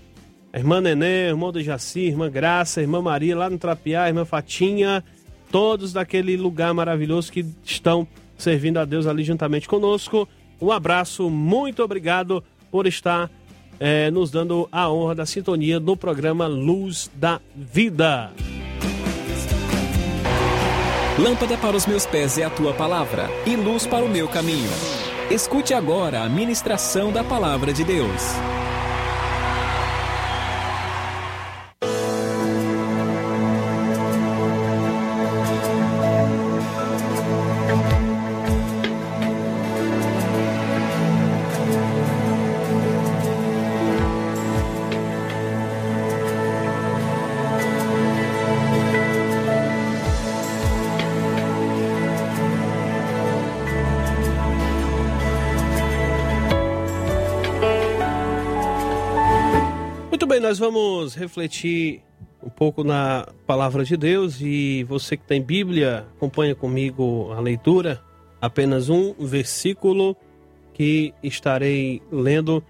a 0.52 0.58
irmã 0.58 0.80
Nenê, 0.80 1.28
irmão 1.28 1.50
do 1.50 1.62
Jaci, 1.62 2.00
irmã 2.00 2.30
Graça, 2.30 2.82
irmã 2.82 3.00
Maria 3.00 3.34
lá 3.34 3.48
no 3.48 3.56
Trapiá, 3.56 4.08
irmã 4.08 4.26
Fatinha, 4.26 5.02
todos 5.50 5.92
daquele 5.92 6.36
lugar 6.36 6.72
maravilhoso 6.74 7.32
que 7.32 7.44
estão 7.64 8.06
servindo 8.36 8.78
a 8.78 8.84
Deus 8.84 9.06
ali 9.06 9.24
juntamente 9.24 9.68
conosco. 9.68 10.28
Um 10.60 10.70
abraço, 10.70 11.28
muito 11.30 11.82
obrigado 11.82 12.42
por 12.70 12.86
estar 12.86 13.30
é, 13.78 14.10
nos 14.10 14.30
dando 14.30 14.68
a 14.72 14.90
honra 14.90 15.14
da 15.14 15.26
sintonia 15.26 15.78
no 15.78 15.96
programa 15.96 16.46
Luz 16.46 17.10
da 17.14 17.40
Vida. 17.54 18.32
Lâmpada 21.18 21.56
para 21.56 21.76
os 21.76 21.86
meus 21.86 22.04
pés 22.04 22.36
é 22.36 22.44
a 22.44 22.50
tua 22.50 22.74
palavra 22.74 23.30
e 23.46 23.56
luz 23.56 23.86
para 23.86 24.04
o 24.04 24.08
meu 24.08 24.28
caminho. 24.28 24.70
Escute 25.30 25.72
agora 25.72 26.22
a 26.22 26.28
ministração 26.28 27.10
da 27.10 27.24
palavra 27.24 27.72
de 27.72 27.84
Deus. 27.84 28.22
Nós 60.46 60.60
vamos 60.60 61.16
refletir 61.16 62.04
um 62.40 62.48
pouco 62.48 62.84
na 62.84 63.26
palavra 63.48 63.84
de 63.84 63.96
Deus 63.96 64.40
e 64.40 64.84
você 64.84 65.16
que 65.16 65.24
tem 65.24 65.42
Bíblia, 65.42 66.06
acompanha 66.16 66.54
comigo 66.54 67.32
a 67.32 67.40
leitura. 67.40 68.00
Apenas 68.40 68.88
um 68.88 69.12
versículo 69.18 70.16
que 70.72 71.12
estarei 71.20 72.00
lendo 72.12 72.62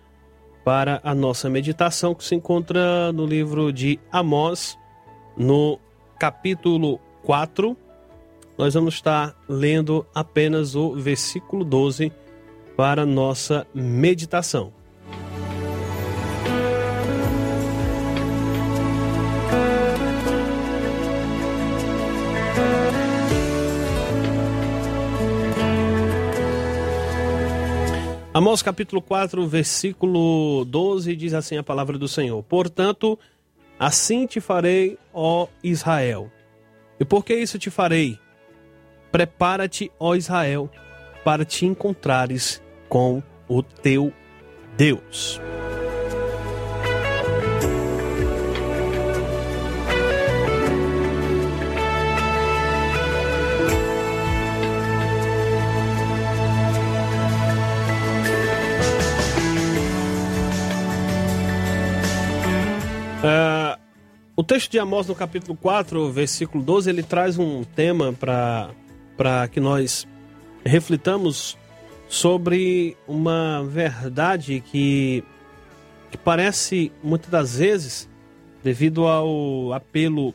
para 0.64 1.02
a 1.04 1.14
nossa 1.14 1.50
meditação, 1.50 2.14
que 2.14 2.24
se 2.24 2.34
encontra 2.34 3.12
no 3.12 3.26
livro 3.26 3.70
de 3.70 4.00
Amós, 4.10 4.78
no 5.36 5.78
capítulo 6.18 6.98
4. 7.24 7.76
Nós 8.56 8.72
vamos 8.72 8.94
estar 8.94 9.36
lendo 9.46 10.06
apenas 10.14 10.74
o 10.74 10.94
versículo 10.94 11.62
12 11.62 12.10
para 12.74 13.04
nossa 13.04 13.66
meditação. 13.74 14.75
Amós 28.36 28.60
capítulo 28.60 29.00
4, 29.00 29.46
versículo 29.46 30.62
12 30.66 31.16
diz 31.16 31.32
assim 31.32 31.56
a 31.56 31.62
palavra 31.62 31.96
do 31.96 32.06
Senhor: 32.06 32.42
Portanto, 32.42 33.18
assim 33.78 34.26
te 34.26 34.42
farei, 34.42 34.98
ó 35.10 35.46
Israel. 35.64 36.30
E 37.00 37.04
por 37.06 37.24
que 37.24 37.34
isso 37.34 37.58
te 37.58 37.70
farei? 37.70 38.18
Prepara-te, 39.10 39.90
ó 39.98 40.14
Israel, 40.14 40.70
para 41.24 41.46
te 41.46 41.64
encontrares 41.64 42.62
com 42.90 43.22
o 43.48 43.62
teu 43.62 44.12
Deus. 44.76 45.40
Texto 64.46 64.70
de 64.70 64.78
Amós, 64.78 65.08
no 65.08 65.14
capítulo 65.14 65.56
4, 65.56 66.12
versículo 66.12 66.62
12, 66.62 66.88
ele 66.88 67.02
traz 67.02 67.36
um 67.36 67.64
tema 67.64 68.12
para 68.12 69.48
que 69.48 69.58
nós 69.58 70.06
reflitamos 70.64 71.58
sobre 72.08 72.96
uma 73.08 73.64
verdade 73.64 74.60
que, 74.60 75.24
que 76.12 76.16
parece 76.16 76.92
muitas 77.02 77.28
das 77.28 77.58
vezes, 77.58 78.08
devido 78.62 79.08
ao 79.08 79.72
apelo 79.72 80.32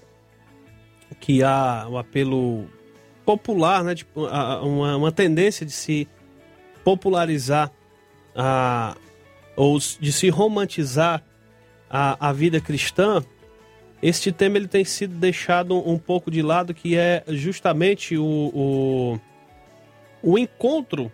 que 1.21 1.41
há, 1.41 1.87
o 1.89 1.97
apelo 1.97 2.65
popular, 3.25 3.81
né, 3.81 3.95
tipo, 3.95 4.25
uma, 4.61 4.97
uma 4.97 5.11
tendência 5.11 5.65
de 5.65 5.71
se 5.71 6.05
popularizar 6.83 7.71
a, 8.35 8.93
ou 9.55 9.77
de 9.79 10.11
se 10.11 10.29
romantizar 10.29 11.23
a, 11.89 12.29
a 12.29 12.33
vida 12.33 12.59
cristã, 12.59 13.23
este 14.01 14.31
tema 14.31 14.57
ele 14.57 14.67
tem 14.67 14.83
sido 14.83 15.15
deixado 15.15 15.77
um 15.77 15.97
pouco 15.97 16.31
de 16.31 16.41
lado, 16.41 16.73
que 16.73 16.97
é 16.97 17.23
justamente 17.27 18.17
o, 18.17 18.23
o, 18.23 19.19
o 20.23 20.37
encontro 20.37 21.11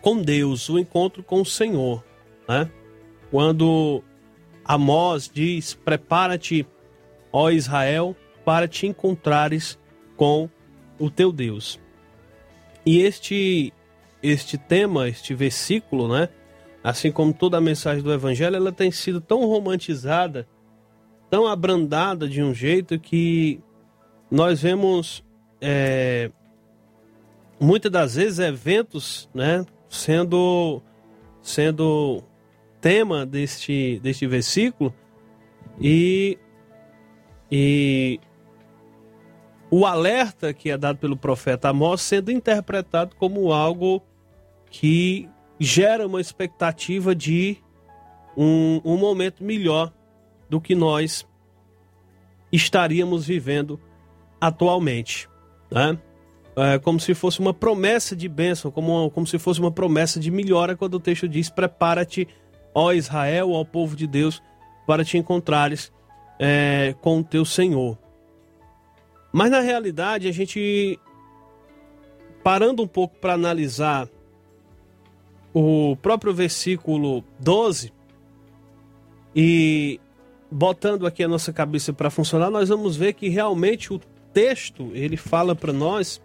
com 0.00 0.22
Deus, 0.22 0.68
o 0.68 0.78
encontro 0.78 1.22
com 1.22 1.40
o 1.40 1.46
Senhor. 1.46 2.04
Né? 2.48 2.70
Quando 3.30 4.02
Amós 4.64 5.30
diz: 5.32 5.74
Prepara-te, 5.74 6.66
ó 7.32 7.50
Israel, 7.50 8.14
para 8.44 8.68
te 8.68 8.86
encontrares 8.86 9.78
com 10.16 10.48
o 10.98 11.10
teu 11.10 11.32
Deus. 11.32 11.80
E 12.84 13.00
este 13.00 13.72
este 14.22 14.56
tema, 14.56 15.08
este 15.08 15.34
versículo, 15.34 16.08
né? 16.08 16.28
Assim 16.82 17.10
como 17.10 17.32
toda 17.32 17.58
a 17.58 17.60
mensagem 17.60 18.02
do 18.02 18.12
evangelho, 18.12 18.56
ela 18.56 18.72
tem 18.72 18.90
sido 18.90 19.20
tão 19.20 19.44
romantizada, 19.44 20.48
tão 21.30 21.46
abrandada 21.46 22.28
de 22.28 22.42
um 22.42 22.54
jeito 22.54 22.98
que 22.98 23.60
nós 24.30 24.60
vemos 24.62 25.24
é, 25.60 26.30
muitas 27.60 27.90
das 27.90 28.14
vezes 28.14 28.38
eventos, 28.38 29.28
né, 29.34 29.64
sendo 29.88 30.82
sendo 31.42 32.22
tema 32.80 33.24
deste 33.24 34.00
deste 34.02 34.26
versículo 34.26 34.92
e 35.80 36.38
e 37.50 38.20
o 39.70 39.86
alerta 39.86 40.52
que 40.52 40.70
é 40.70 40.76
dado 40.76 40.98
pelo 40.98 41.16
profeta 41.16 41.68
Amós 41.68 42.00
sendo 42.02 42.30
interpretado 42.30 43.14
como 43.16 43.52
algo 43.52 44.02
que 44.70 45.28
gera 45.58 46.06
uma 46.06 46.20
expectativa 46.20 47.14
de 47.14 47.56
um, 48.36 48.80
um 48.84 48.96
momento 48.96 49.42
melhor 49.42 49.92
do 50.48 50.60
que 50.60 50.74
nós 50.74 51.26
estaríamos 52.52 53.26
vivendo 53.26 53.80
atualmente. 54.40 55.28
Né? 55.70 55.98
É 56.56 56.78
como 56.78 56.98
se 56.98 57.14
fosse 57.14 57.40
uma 57.40 57.52
promessa 57.52 58.16
de 58.16 58.28
bênção, 58.28 58.70
como, 58.70 59.10
como 59.10 59.26
se 59.26 59.38
fosse 59.38 59.60
uma 59.60 59.70
promessa 59.70 60.18
de 60.18 60.30
melhora, 60.30 60.76
quando 60.76 60.94
o 60.94 61.00
texto 61.00 61.28
diz: 61.28 61.50
Prepara-te, 61.50 62.26
ó 62.74 62.92
Israel, 62.92 63.50
ó 63.50 63.64
povo 63.64 63.94
de 63.94 64.06
Deus, 64.06 64.42
para 64.86 65.04
te 65.04 65.18
encontrares 65.18 65.92
é, 66.38 66.94
com 67.00 67.20
o 67.20 67.24
teu 67.24 67.44
Senhor. 67.44 67.98
Mas 69.32 69.50
na 69.50 69.60
realidade, 69.60 70.28
a 70.28 70.32
gente 70.32 70.98
parando 72.42 72.82
um 72.82 72.86
pouco 72.86 73.16
para 73.18 73.34
analisar 73.34 74.08
o 75.52 75.96
próprio 76.00 76.32
versículo 76.32 77.24
12 77.40 77.92
e 79.34 80.00
botando 80.50 81.06
aqui 81.06 81.22
a 81.22 81.28
nossa 81.28 81.52
cabeça 81.52 81.92
para 81.92 82.10
funcionar, 82.10 82.50
nós 82.50 82.68
vamos 82.68 82.96
ver 82.96 83.14
que 83.14 83.28
realmente 83.28 83.92
o 83.92 84.00
texto, 84.32 84.90
ele 84.94 85.16
fala 85.16 85.54
para 85.54 85.72
nós 85.72 86.20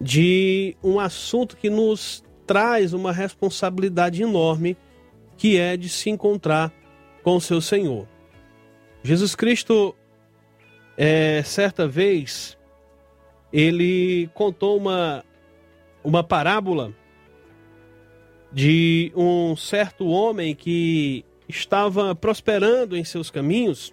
de 0.00 0.76
um 0.82 0.98
assunto 0.98 1.56
que 1.56 1.70
nos 1.70 2.24
traz 2.46 2.92
uma 2.92 3.12
responsabilidade 3.12 4.22
enorme, 4.22 4.76
que 5.36 5.56
é 5.58 5.76
de 5.76 5.88
se 5.88 6.10
encontrar 6.10 6.72
com 7.22 7.36
o 7.36 7.40
seu 7.40 7.60
Senhor. 7.60 8.08
Jesus 9.02 9.34
Cristo 9.34 9.94
é, 10.96 11.42
certa 11.42 11.86
vez, 11.86 12.58
ele 13.52 14.28
contou 14.34 14.76
uma, 14.76 15.24
uma 16.02 16.22
parábola 16.22 16.92
de 18.52 19.12
um 19.14 19.54
certo 19.56 20.06
homem 20.08 20.54
que 20.54 21.24
estava 21.50 22.14
prosperando 22.14 22.96
em 22.96 23.04
seus 23.04 23.30
caminhos 23.30 23.92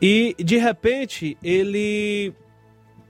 e 0.00 0.34
de 0.38 0.56
repente 0.56 1.38
ele 1.42 2.34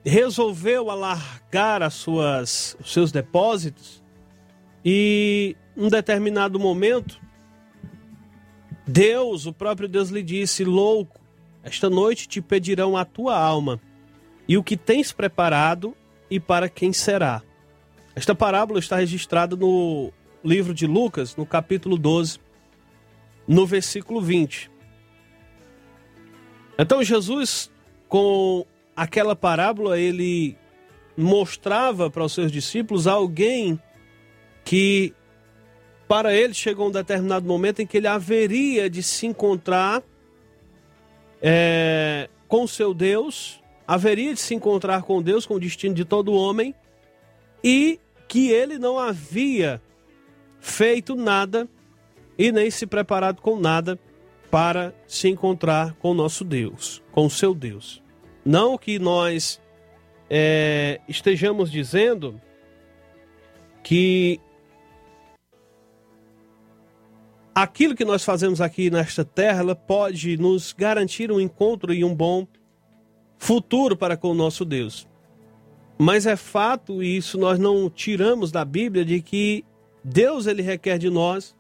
resolveu 0.05 0.91
alargar 0.91 1.83
as 1.83 1.95
suas, 1.95 2.77
os 2.81 2.93
seus 2.93 3.11
depósitos 3.11 4.03
e 4.85 5.57
um 5.77 5.89
determinado 5.89 6.59
momento 6.59 7.21
Deus, 8.87 9.47
o 9.47 9.53
próprio 9.53 9.89
Deus 9.89 10.11
lhe 10.11 10.23
disse: 10.23 10.65
Louco, 10.65 11.21
esta 11.63 11.89
noite 11.89 12.29
te 12.29 12.41
pedirão 12.41 12.97
a 12.97 13.05
tua 13.05 13.39
alma 13.39 13.81
e 14.49 14.59
o 14.59 14.63
que 14.63 14.77
tens 14.77 15.13
preparado 15.13 15.97
e 16.31 16.41
para 16.41 16.69
quem 16.69 16.93
será. 16.93 17.43
Esta 18.15 18.35
parábola 18.35 18.79
está 18.79 18.97
registrada 18.97 19.57
no 19.57 20.13
livro 20.45 20.75
de 20.75 20.87
Lucas, 20.87 21.37
no 21.37 21.47
capítulo 21.47 21.97
12, 21.97 22.39
no 23.47 23.67
versículo 23.67 24.21
20. 24.21 24.71
Então 26.79 27.03
Jesus, 27.03 27.71
com 28.09 28.67
aquela 28.97 29.37
parábola, 29.37 29.99
ele 29.99 30.57
mostrava 31.17 32.11
para 32.11 32.25
os 32.25 32.33
seus 32.33 32.51
discípulos 32.51 33.07
alguém 33.07 33.81
que 34.65 35.15
para 36.09 36.35
ele 36.35 36.55
chegou 36.55 36.89
um 36.89 36.91
determinado 36.91 37.47
momento 37.47 37.81
em 37.81 37.87
que 37.87 37.97
ele 37.97 38.07
haveria 38.07 38.89
de 38.91 39.03
se 39.03 39.27
encontrar 39.27 40.03
é, 41.41 42.29
com 42.47 42.67
seu 42.67 42.93
Deus, 42.93 43.63
haveria 43.87 44.35
de 44.35 44.41
se 44.41 44.55
encontrar 44.55 45.03
com 45.03 45.23
Deus, 45.23 45.47
com 45.47 45.55
o 45.55 45.61
destino 45.61 45.95
de 45.95 46.05
todo 46.05 46.33
homem, 46.33 46.75
e 47.65 47.99
que 48.29 48.51
ele 48.51 48.79
não 48.79 48.99
havia 48.99 49.81
feito 50.63 51.17
nada 51.17 51.69
e 52.39 52.53
nem 52.53 52.71
se 52.71 52.87
preparado 52.87 53.43
com 53.43 53.59
nada 53.59 53.99
para 54.49 54.95
se 55.09 55.29
encontrar 55.29 55.95
com 55.95 56.15
nosso 56.15 56.45
Deus, 56.45 57.03
com 57.11 57.27
o 57.27 57.31
seu 57.31 57.53
Deus. 57.53 58.01
Não 58.45 58.79
que 58.79 58.99
nós 58.99 59.61
é, 60.31 61.01
estejamos 61.09 61.71
dizendo 61.71 62.41
que 63.83 64.41
aquilo 67.53 67.97
que 67.97 68.05
nós 68.05 68.25
fazemos 68.25 68.61
aqui 68.61 68.89
nesta 68.89 69.25
terra, 69.25 69.75
pode 69.75 70.37
nos 70.37 70.73
garantir 70.73 71.33
um 71.33 71.41
encontro 71.41 71.93
e 71.93 72.05
um 72.05 72.15
bom 72.15 72.47
futuro 73.37 73.97
para 73.97 74.17
com 74.17 74.29
o 74.29 74.35
nosso 74.35 74.65
Deus. 74.65 75.09
Mas 75.99 76.25
é 76.25 76.37
fato, 76.37 77.03
e 77.03 77.17
isso 77.17 77.37
nós 77.37 77.59
não 77.59 77.91
tiramos 77.91 78.53
da 78.53 78.65
Bíblia, 78.65 79.05
de 79.05 79.21
que 79.21 79.65
Deus 80.05 80.47
ele 80.47 80.63
requer 80.63 80.99
de 80.99 81.11
nós 81.11 81.57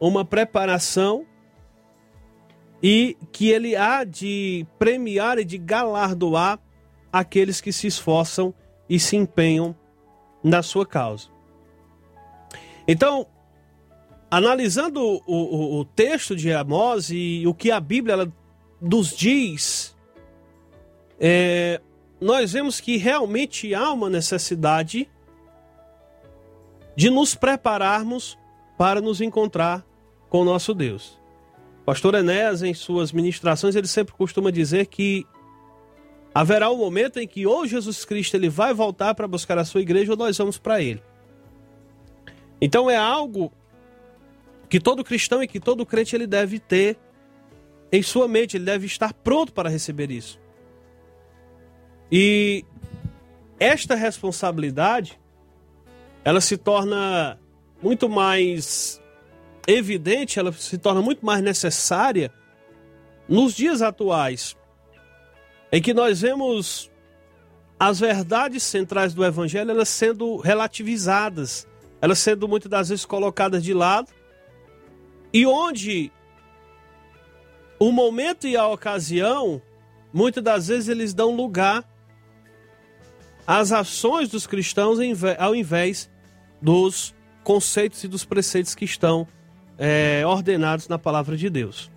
uma 0.00 0.24
preparação 0.24 1.26
e 2.82 3.16
que 3.30 3.48
ele 3.48 3.76
há 3.76 4.02
de 4.02 4.66
premiar 4.78 5.38
e 5.38 5.44
de 5.44 5.56
galardoar 5.56 6.58
aqueles 7.12 7.60
que 7.60 7.72
se 7.72 7.86
esforçam 7.86 8.52
e 8.88 8.98
se 8.98 9.16
empenham 9.16 9.76
na 10.42 10.62
sua 10.62 10.84
causa. 10.84 11.28
Então, 12.86 13.26
analisando 14.30 15.00
o, 15.00 15.20
o, 15.26 15.80
o, 15.80 15.84
texto 15.84 16.34
de 16.34 16.52
Amós 16.52 17.10
e 17.10 17.44
o 17.46 17.54
que 17.54 17.70
a 17.70 17.78
Bíblia 17.78 18.32
nos 18.80 19.16
diz, 19.16 19.96
é, 21.20 21.80
nós 22.20 22.52
vemos 22.52 22.80
que 22.80 22.96
realmente 22.96 23.72
há 23.74 23.92
uma 23.92 24.10
necessidade 24.10 25.08
de 26.94 27.10
nos 27.10 27.34
prepararmos 27.34 28.38
para 28.76 29.00
nos 29.00 29.20
encontrar 29.20 29.84
com 30.28 30.42
o 30.42 30.44
nosso 30.44 30.74
Deus. 30.74 31.20
Pastor 31.84 32.14
Enéas, 32.14 32.62
em 32.62 32.74
suas 32.74 33.12
ministrações, 33.12 33.74
ele 33.74 33.88
sempre 33.88 34.14
costuma 34.14 34.50
dizer 34.50 34.86
que 34.86 35.26
haverá 36.34 36.70
um 36.70 36.76
momento 36.76 37.18
em 37.18 37.26
que 37.26 37.46
ou 37.46 37.66
Jesus 37.66 38.04
Cristo 38.04 38.34
ele 38.34 38.48
vai 38.48 38.72
voltar 38.72 39.14
para 39.14 39.28
buscar 39.28 39.58
a 39.58 39.64
sua 39.64 39.80
igreja 39.80 40.12
ou 40.12 40.18
nós 40.18 40.38
vamos 40.38 40.58
para 40.58 40.80
ele. 40.80 41.02
Então 42.60 42.88
é 42.88 42.96
algo 42.96 43.52
que 44.68 44.80
todo 44.80 45.04
cristão 45.04 45.42
e 45.42 45.48
que 45.48 45.60
todo 45.60 45.84
crente 45.84 46.14
ele 46.14 46.26
deve 46.26 46.58
ter 46.58 46.96
em 47.90 48.02
sua 48.02 48.26
mente, 48.26 48.56
ele 48.56 48.64
deve 48.64 48.86
estar 48.86 49.12
pronto 49.12 49.52
para 49.52 49.68
receber 49.68 50.10
isso. 50.10 50.40
E 52.10 52.64
esta 53.60 53.94
responsabilidade 53.94 55.20
ela 56.24 56.40
se 56.40 56.56
torna 56.56 57.38
muito 57.82 58.08
mais 58.08 59.00
evidente, 59.66 60.38
ela 60.38 60.52
se 60.52 60.78
torna 60.78 61.02
muito 61.02 61.24
mais 61.24 61.42
necessária 61.42 62.32
nos 63.28 63.54
dias 63.54 63.82
atuais, 63.82 64.56
em 65.70 65.80
que 65.80 65.94
nós 65.94 66.20
vemos 66.20 66.90
as 67.78 67.98
verdades 67.98 68.62
centrais 68.62 69.14
do 69.14 69.24
evangelho 69.24 69.70
elas 69.70 69.88
sendo 69.88 70.36
relativizadas, 70.36 71.66
elas 72.00 72.18
sendo 72.18 72.46
muitas 72.46 72.70
das 72.70 72.88
vezes 72.88 73.04
colocadas 73.04 73.62
de 73.62 73.74
lado, 73.74 74.08
e 75.32 75.46
onde 75.46 76.12
o 77.78 77.90
momento 77.90 78.46
e 78.46 78.56
a 78.56 78.66
ocasião, 78.68 79.60
muitas 80.12 80.44
das 80.44 80.68
vezes 80.68 80.88
eles 80.88 81.14
dão 81.14 81.34
lugar 81.34 81.84
às 83.46 83.72
ações 83.72 84.28
dos 84.28 84.46
cristãos 84.46 84.98
ao 85.38 85.54
invés 85.54 86.11
dos 86.62 87.14
conceitos 87.42 88.04
e 88.04 88.08
dos 88.08 88.24
preceitos 88.24 88.74
que 88.74 88.84
estão 88.84 89.26
é, 89.76 90.22
ordenados 90.24 90.86
na 90.88 90.98
palavra 90.98 91.36
de 91.36 91.50
Deus. 91.50 91.90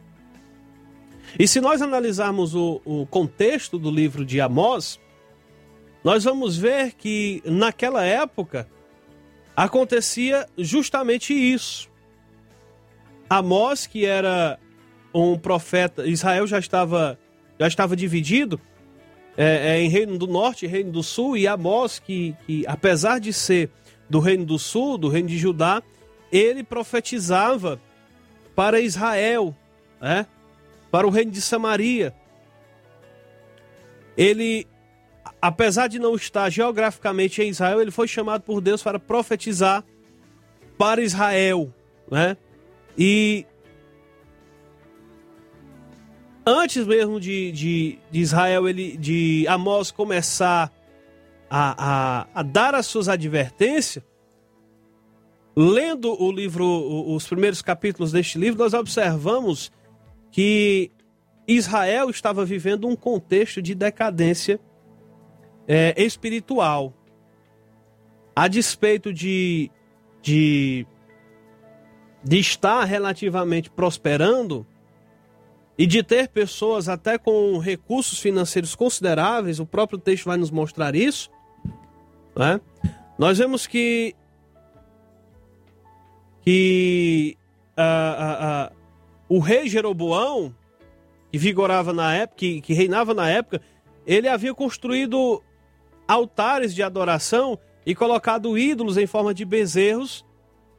E 1.37 1.47
se 1.47 1.61
nós 1.61 1.81
analisarmos 1.81 2.55
o, 2.55 2.81
o 2.83 3.05
contexto 3.05 3.77
do 3.77 3.91
livro 3.91 4.25
de 4.25 4.41
Amós, 4.41 4.99
nós 6.03 6.23
vamos 6.23 6.57
ver 6.57 6.93
que 6.93 7.41
naquela 7.45 8.03
época 8.03 8.67
acontecia 9.55 10.47
justamente 10.57 11.33
isso. 11.33 11.89
Amós, 13.29 13.87
que 13.87 14.05
era 14.05 14.59
um 15.13 15.37
profeta, 15.37 16.05
Israel 16.05 16.45
já 16.45 16.59
estava, 16.59 17.19
já 17.59 17.67
estava 17.67 17.95
dividido 17.95 18.59
é, 19.37 19.73
é, 19.73 19.81
em 19.81 19.89
reino 19.89 20.17
do 20.17 20.27
norte 20.27 20.65
e 20.65 20.67
reino 20.67 20.91
do 20.91 21.01
sul, 21.01 21.35
e 21.35 21.47
Amós, 21.47 21.99
que, 21.99 22.35
que 22.45 22.65
apesar 22.67 23.19
de 23.19 23.33
ser 23.33 23.69
do 24.09 24.19
reino 24.19 24.45
do 24.45 24.59
sul, 24.59 24.97
do 24.97 25.09
reino 25.09 25.27
de 25.27 25.37
Judá, 25.37 25.81
ele 26.31 26.63
profetizava 26.63 27.79
para 28.55 28.79
Israel, 28.79 29.55
né? 30.01 30.25
para 30.91 31.05
o 31.05 31.09
reino 31.09 31.31
de 31.31 31.41
Samaria. 31.41 32.13
Ele, 34.17 34.65
apesar 35.41 35.87
de 35.87 35.99
não 35.99 36.15
estar 36.15 36.49
geograficamente 36.49 37.41
em 37.41 37.49
Israel, 37.49 37.81
ele 37.81 37.91
foi 37.91 38.07
chamado 38.07 38.41
por 38.41 38.61
Deus 38.61 38.81
para 38.81 38.99
profetizar 38.99 39.83
para 40.77 41.01
Israel, 41.01 41.73
né? 42.09 42.37
E 42.97 43.45
antes 46.45 46.85
mesmo 46.85 47.19
de, 47.19 47.51
de, 47.51 47.99
de 48.11 48.19
Israel, 48.19 48.69
ele, 48.69 48.95
de 48.97 49.45
Amós 49.47 49.91
começar 49.91 50.71
a, 51.49 51.75
a, 51.77 52.27
a 52.33 52.43
dar 52.43 52.75
as 52.75 52.85
suas 52.85 53.07
advertências, 53.07 54.03
lendo 55.55 56.21
o 56.21 56.31
livro, 56.31 56.65
os 57.13 57.27
primeiros 57.27 57.61
capítulos 57.61 58.11
deste 58.11 58.37
livro, 58.37 58.59
nós 58.59 58.73
observamos 58.73 59.71
que 60.31 60.91
Israel 61.47 62.09
estava 62.09 62.43
vivendo 62.43 62.87
um 62.87 62.95
contexto 62.95 63.61
de 63.61 63.73
decadência 63.73 64.59
é, 65.67 65.93
espiritual. 66.01 66.93
A 68.35 68.49
despeito 68.49 69.13
de, 69.13 69.71
de, 70.21 70.85
de 72.21 72.37
estar 72.37 72.83
relativamente 72.83 73.69
prosperando 73.69 74.67
e 75.77 75.85
de 75.85 76.03
ter 76.03 76.27
pessoas 76.27 76.89
até 76.89 77.17
com 77.17 77.57
recursos 77.59 78.19
financeiros 78.19 78.75
consideráveis, 78.75 79.59
o 79.59 79.65
próprio 79.65 79.97
texto 79.97 80.25
vai 80.25 80.37
nos 80.37 80.51
mostrar 80.51 80.95
isso, 80.95 81.29
né? 82.35 82.59
nós 83.17 83.37
vemos 83.37 83.65
que 83.65 84.15
que 86.41 87.35
uh, 87.75 87.81
uh, 87.81 88.71
uh, 88.71 88.75
o 89.27 89.39
rei 89.39 89.67
Jeroboão, 89.67 90.53
que 91.31 91.39
vigorava 91.39 91.91
na 91.91 92.13
época, 92.13 92.37
que, 92.37 92.61
que 92.61 92.73
reinava 92.73 93.15
na 93.15 93.27
época, 93.27 93.61
ele 94.05 94.27
havia 94.27 94.53
construído 94.53 95.41
altares 96.07 96.75
de 96.75 96.83
adoração 96.83 97.57
e 97.83 97.95
colocado 97.95 98.57
ídolos 98.57 98.97
em 98.97 99.07
forma 99.07 99.33
de 99.33 99.43
bezerros 99.43 100.23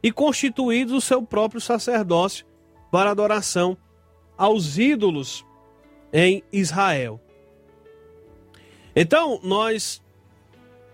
e 0.01 0.11
constituído 0.11 0.95
o 0.95 1.01
seu 1.01 1.21
próprio 1.21 1.59
sacerdócio 1.59 2.45
para 2.89 3.11
adoração 3.11 3.77
aos 4.37 4.77
ídolos 4.77 5.45
em 6.13 6.41
Israel. 6.51 7.19
Então, 8.95 9.39
nós 9.43 10.01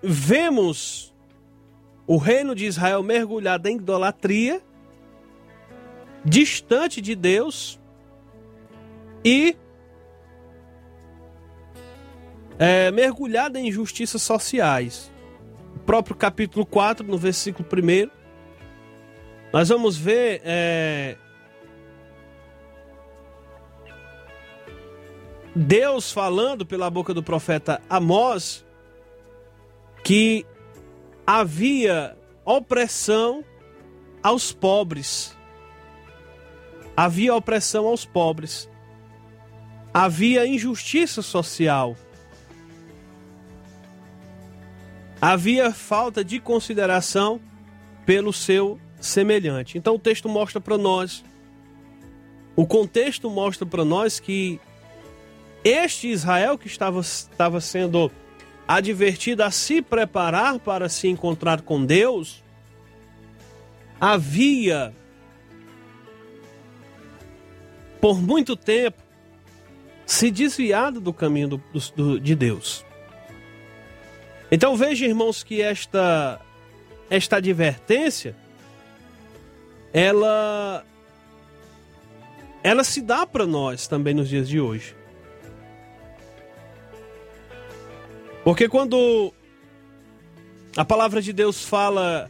vemos 0.03 1.13
o 2.05 2.17
reino 2.17 2.53
de 2.53 2.65
Israel 2.65 3.01
mergulhado 3.01 3.69
em 3.69 3.77
idolatria, 3.77 4.61
distante 6.25 6.99
de 6.99 7.15
Deus 7.15 7.79
e 9.23 9.55
é, 12.59 12.91
mergulhado 12.91 13.57
em 13.57 13.69
injustiças 13.69 14.21
sociais. 14.21 15.09
O 15.77 15.79
próprio 15.79 16.15
capítulo 16.15 16.65
4, 16.65 17.07
no 17.07 17.17
versículo 17.17 17.65
1, 17.65 18.09
nós 19.53 19.69
vamos 19.69 19.95
ver 19.95 20.41
é, 20.43 21.15
Deus 25.55 26.11
falando 26.11 26.65
pela 26.65 26.89
boca 26.89 27.13
do 27.13 27.23
profeta 27.23 27.81
Amós 27.89 28.65
que 30.03 30.45
havia 31.25 32.17
opressão 32.43 33.43
aos 34.21 34.51
pobres. 34.51 35.35
Havia 36.95 37.33
opressão 37.33 37.87
aos 37.87 38.05
pobres. 38.05 38.69
Havia 39.93 40.45
injustiça 40.45 41.21
social. 41.21 41.95
Havia 45.21 45.71
falta 45.71 46.23
de 46.23 46.39
consideração 46.39 47.39
pelo 48.05 48.33
seu 48.33 48.79
semelhante. 48.99 49.77
Então 49.77 49.95
o 49.95 49.99
texto 49.99 50.27
mostra 50.27 50.59
para 50.59 50.77
nós, 50.77 51.23
o 52.55 52.65
contexto 52.65 53.29
mostra 53.29 53.65
para 53.65 53.85
nós 53.85 54.19
que 54.19 54.59
este 55.63 56.09
Israel 56.09 56.57
que 56.57 56.67
estava, 56.67 56.99
estava 56.99 57.61
sendo 57.61 58.11
advertido 58.68 59.43
a 59.43 59.51
se 59.51 59.82
preparar 59.82 60.59
para 60.59 60.88
se 60.89 61.07
encontrar 61.07 61.61
com 61.61 61.86
Deus, 61.86 62.43
havia 63.99 64.93
por 67.99 68.22
muito 68.22 68.55
tempo 68.55 69.01
se 70.05 70.30
desviado 70.30 70.99
do 70.99 71.14
caminho 71.14 71.47
do, 71.47 71.64
do, 71.95 72.20
de 72.20 72.36
Deus. 72.36 72.86
Então 74.51 74.76
veja, 74.76 75.05
irmãos, 75.05 75.43
que 75.43 75.61
esta 75.61 76.39
esta 77.09 77.38
advertência 77.38 78.36
ela 79.93 80.86
ela 82.64 82.84
se 82.84 83.01
dá 83.01 83.26
para 83.26 83.45
nós 83.45 83.88
também 83.88 84.14
nos 84.14 84.30
dias 84.30 84.47
de 84.47 84.59
hoje. 84.59 84.95
Porque 88.43 88.67
quando 88.67 89.33
a 90.75 90.83
palavra 90.83 91.21
de 91.21 91.31
Deus 91.31 91.63
fala 91.63 92.29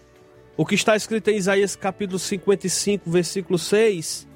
o 0.56 0.66
que 0.66 0.76
está 0.76 0.96
escrito 0.96 1.30
em 1.30 1.38
Isaías 1.38 1.76
capítulo 1.76 2.20
55, 2.20 3.10
versículo 3.10 3.58
6, 3.58 4.28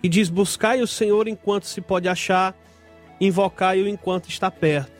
que 0.00 0.08
diz: 0.08 0.28
Buscai 0.28 0.82
o 0.82 0.86
Senhor 0.86 1.28
enquanto 1.28 1.64
se 1.64 1.80
pode 1.80 2.08
achar, 2.08 2.56
invocai-o 3.20 3.86
enquanto 3.86 4.28
está 4.28 4.50
perto. 4.50 4.90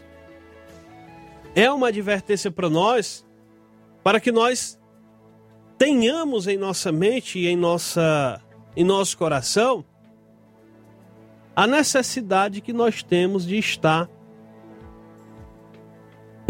É 1.55 1.71
uma 1.71 1.89
advertência 1.89 2.51
para 2.51 2.71
nós, 2.71 3.27
para 4.05 4.21
que 4.21 4.31
nós 4.31 4.79
tenhamos 5.77 6.47
em 6.47 6.57
nossa 6.57 6.93
mente 6.93 7.41
e 7.41 7.49
em, 7.49 7.57
nossa, 7.57 8.41
em 8.77 8.85
nosso 8.85 9.19
coração 9.19 9.85
a 11.55 11.67
necessidade 11.67 12.61
que 12.61 12.73
nós 12.73 13.03
temos 13.03 13.47
de 13.47 13.59
estar 13.59 14.09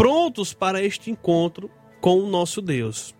prontos 0.02 0.52
para 0.52 0.82
este 0.82 1.12
encontro 1.12 1.70
com 2.00 2.18
o 2.18 2.26
nosso 2.26 2.60
Deus. 2.60 3.14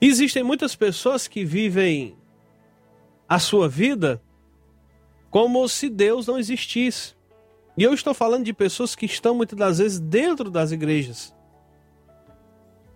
Existem 0.00 0.42
muitas 0.42 0.74
pessoas 0.74 1.28
que 1.28 1.44
vivem 1.44 2.16
a 3.28 3.38
sua 3.38 3.68
vida 3.68 4.20
como 5.30 5.68
se 5.68 5.88
Deus 5.88 6.26
não 6.26 6.40
existisse. 6.40 7.14
E 7.76 7.84
eu 7.84 7.94
estou 7.94 8.12
falando 8.14 8.46
de 8.46 8.52
pessoas 8.52 8.96
que 8.96 9.06
estão 9.06 9.32
muitas 9.32 9.56
das 9.56 9.78
vezes 9.78 10.00
dentro 10.00 10.50
das 10.50 10.72
igrejas. 10.72 11.32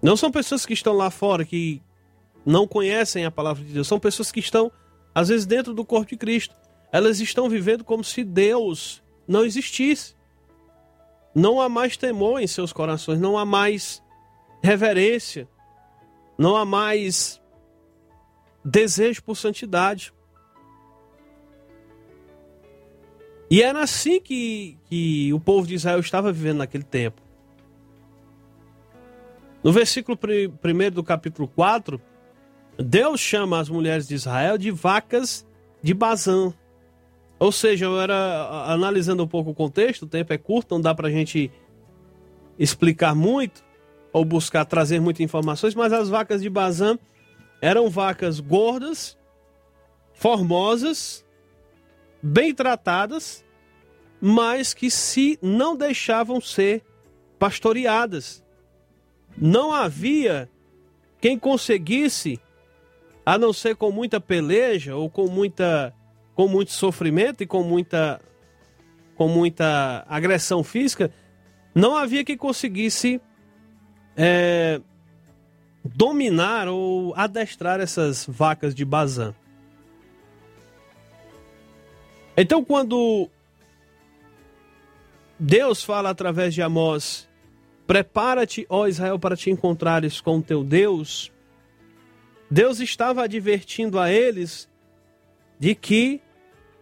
Não 0.03 0.17
são 0.17 0.29
pessoas 0.29 0.67
que 0.67 0.73
estão 0.73 0.95
lá 0.95 1.13
fora, 1.13 1.45
que 1.45 1.81
não 2.45 2.67
conhecem 2.67 3.25
a 3.25 3.31
palavra 3.31 3.63
de 3.63 3.73
Deus. 3.73 3.87
São 3.87 4.01
pessoas 4.01 4.33
que 4.33 4.41
estão, 4.41 4.73
às 5.15 5.29
vezes, 5.29 5.47
dentro 5.47 5.73
do 5.73 5.85
corpo 5.85 6.09
de 6.11 6.17
Cristo. 6.17 6.57
Elas 6.91 7.21
estão 7.21 7.49
vivendo 7.49 7.85
como 7.85 8.03
se 8.03 8.25
Deus 8.25 9.01
não 9.29 9.45
existisse. 9.45 10.17
Não 11.35 11.61
há 11.61 11.69
mais 11.69 11.97
temor 11.97 12.41
em 12.41 12.47
seus 12.47 12.73
corações, 12.73 13.19
não 13.19 13.39
há 13.39 13.45
mais 13.45 14.03
reverência, 14.63 15.49
não 16.37 16.57
há 16.57 16.65
mais 16.65 17.41
desejo 18.65 19.23
por 19.23 19.37
santidade. 19.37 20.13
E 23.51 23.63
era 23.63 23.83
assim 23.83 24.21
que, 24.21 24.79
que 24.87 25.33
o 25.33 25.41
povo 25.41 25.67
de 25.67 25.75
Israel 25.75 26.01
estava 26.01 26.33
vivendo 26.33 26.59
naquele 26.59 26.85
tempo. 26.85 27.21
No 29.63 29.73
versículo 29.73 30.19
1 30.19 30.91
do 30.91 31.05
capítulo 31.05 31.47
4, 31.49 32.01
Deus 32.79 33.21
chama 33.21 33.61
as 33.61 33.69
mulheres 33.69 34.09
de 34.09 34.15
Israel 34.15 34.57
de 34.57 34.71
vacas 34.71 35.47
de 35.83 35.95
Bazã. 35.95 36.53
Ou 37.43 37.51
seja, 37.51 37.87
eu 37.87 38.01
era 38.01 38.69
analisando 38.73 39.25
um 39.25 39.27
pouco 39.27 39.51
o 39.51 39.55
contexto, 39.55 40.05
o 40.05 40.07
tempo 40.07 40.33
é 40.33 40.39
curto, 40.39 40.77
não 40.77 40.81
dá 40.81 40.95
para 40.95 41.09
a 41.09 41.11
gente 41.11 41.51
explicar 42.57 43.17
muito 43.17 43.65
ou 44.13 44.25
buscar 44.25 44.65
trazer 44.65 45.01
muitas 45.01 45.23
informações, 45.23 45.75
mas 45.75 45.93
as 45.93 46.09
vacas 46.09 46.41
de 46.41 46.49
Bazã 46.49 46.97
eram 47.61 47.91
vacas 47.91 48.39
gordas, 48.39 49.19
formosas, 50.15 51.27
bem 52.23 52.55
tratadas, 52.55 53.45
mas 54.21 54.73
que 54.73 54.89
se 54.89 55.37
não 55.43 55.75
deixavam 55.75 56.41
ser 56.41 56.85
pastoreadas. 57.41 58.41
Não 59.37 59.75
havia 59.75 60.49
quem 61.21 61.37
conseguisse, 61.37 62.39
a 63.27 63.37
não 63.37 63.53
ser 63.53 63.75
com 63.75 63.91
muita 63.91 64.21
peleja 64.21 64.95
ou 64.95 65.11
com 65.11 65.27
muita 65.27 65.93
com 66.43 66.49
muito 66.49 66.73
sofrimento 66.73 67.45
e 67.45 67.47
com 67.47 67.63
muita 67.63 68.21
com 69.15 69.29
muita 69.29 70.05
agressão 70.09 70.65
física, 70.65 71.13
não 71.73 71.95
havia 71.95 72.25
quem 72.25 72.37
conseguisse 72.37 73.21
é, 74.17 74.81
dominar 75.85 76.67
ou 76.67 77.15
adestrar 77.15 77.79
essas 77.79 78.27
vacas 78.27 78.75
de 78.75 78.85
Bazã. 78.85 79.33
Então, 82.37 82.65
quando 82.65 83.31
Deus 85.39 85.85
fala 85.85 86.11
através 86.11 86.53
de 86.53 86.61
Amós: 86.61 87.29
Prepara-te, 87.87 88.67
ó 88.69 88.89
Israel, 88.89 89.17
para 89.17 89.37
te 89.37 89.49
encontrares 89.49 90.21
com 90.21 90.43
teu 90.43 90.65
Deus. 90.65 91.31
Deus 92.51 92.81
estava 92.81 93.23
advertindo 93.23 94.01
a 94.01 94.11
eles 94.11 94.69
de 95.63 95.77
que 95.77 96.21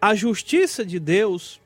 a 0.01 0.15
justiça 0.15 0.85
de 0.85 0.99
Deus 0.99 1.61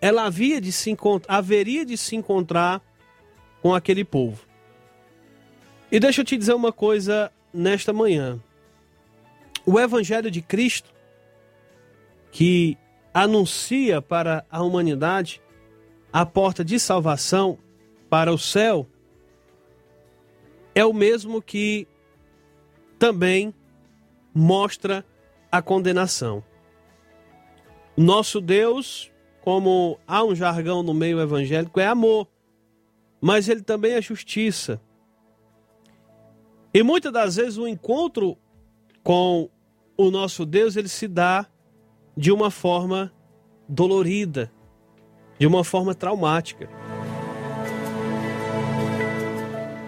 ela 0.00 0.26
havia 0.26 0.60
de 0.60 0.70
se 0.70 0.96
haveria 1.26 1.84
de 1.84 1.96
se 1.96 2.14
encontrar 2.14 2.82
com 3.62 3.74
aquele 3.74 4.04
povo. 4.04 4.44
E 5.90 5.98
deixa 5.98 6.20
eu 6.20 6.24
te 6.24 6.36
dizer 6.36 6.54
uma 6.54 6.72
coisa 6.72 7.32
nesta 7.52 7.92
manhã. 7.92 8.38
O 9.64 9.80
evangelho 9.80 10.30
de 10.30 10.42
Cristo 10.42 10.94
que 12.30 12.76
anuncia 13.14 14.02
para 14.02 14.44
a 14.50 14.62
humanidade 14.62 15.40
a 16.12 16.26
porta 16.26 16.62
de 16.62 16.78
salvação 16.78 17.58
para 18.10 18.32
o 18.32 18.38
céu, 18.38 18.86
é 20.74 20.84
o 20.84 20.92
mesmo 20.92 21.40
que 21.40 21.88
também 22.98 23.54
mostra 24.34 25.04
a 25.50 25.62
condenação. 25.62 26.44
Nosso 27.96 28.40
Deus, 28.40 29.10
como 29.40 29.98
há 30.06 30.22
um 30.22 30.34
jargão 30.34 30.82
no 30.82 30.92
meio 30.92 31.20
evangélico, 31.20 31.80
é 31.80 31.86
amor, 31.86 32.28
mas 33.20 33.48
ele 33.48 33.62
também 33.62 33.92
é 33.92 34.02
justiça. 34.02 34.80
E 36.74 36.82
muitas 36.82 37.12
das 37.12 37.36
vezes 37.36 37.56
o 37.56 37.66
encontro 37.66 38.36
com 39.02 39.48
o 39.96 40.10
nosso 40.10 40.44
Deus, 40.44 40.76
ele 40.76 40.88
se 40.88 41.08
dá 41.08 41.46
de 42.14 42.30
uma 42.30 42.50
forma 42.50 43.12
dolorida, 43.66 44.52
de 45.38 45.46
uma 45.46 45.64
forma 45.64 45.94
traumática. 45.94 46.68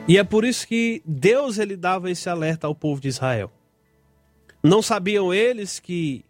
E 0.06 0.16
é 0.16 0.24
por 0.24 0.46
isso 0.46 0.66
que 0.66 1.02
Deus 1.04 1.58
ele 1.58 1.76
dava 1.76 2.10
esse 2.10 2.30
alerta 2.30 2.66
ao 2.66 2.74
povo 2.74 3.00
de 3.00 3.08
Israel. 3.08 3.52
Não 4.62 4.80
sabiam 4.80 5.34
eles 5.34 5.78
que 5.78 6.24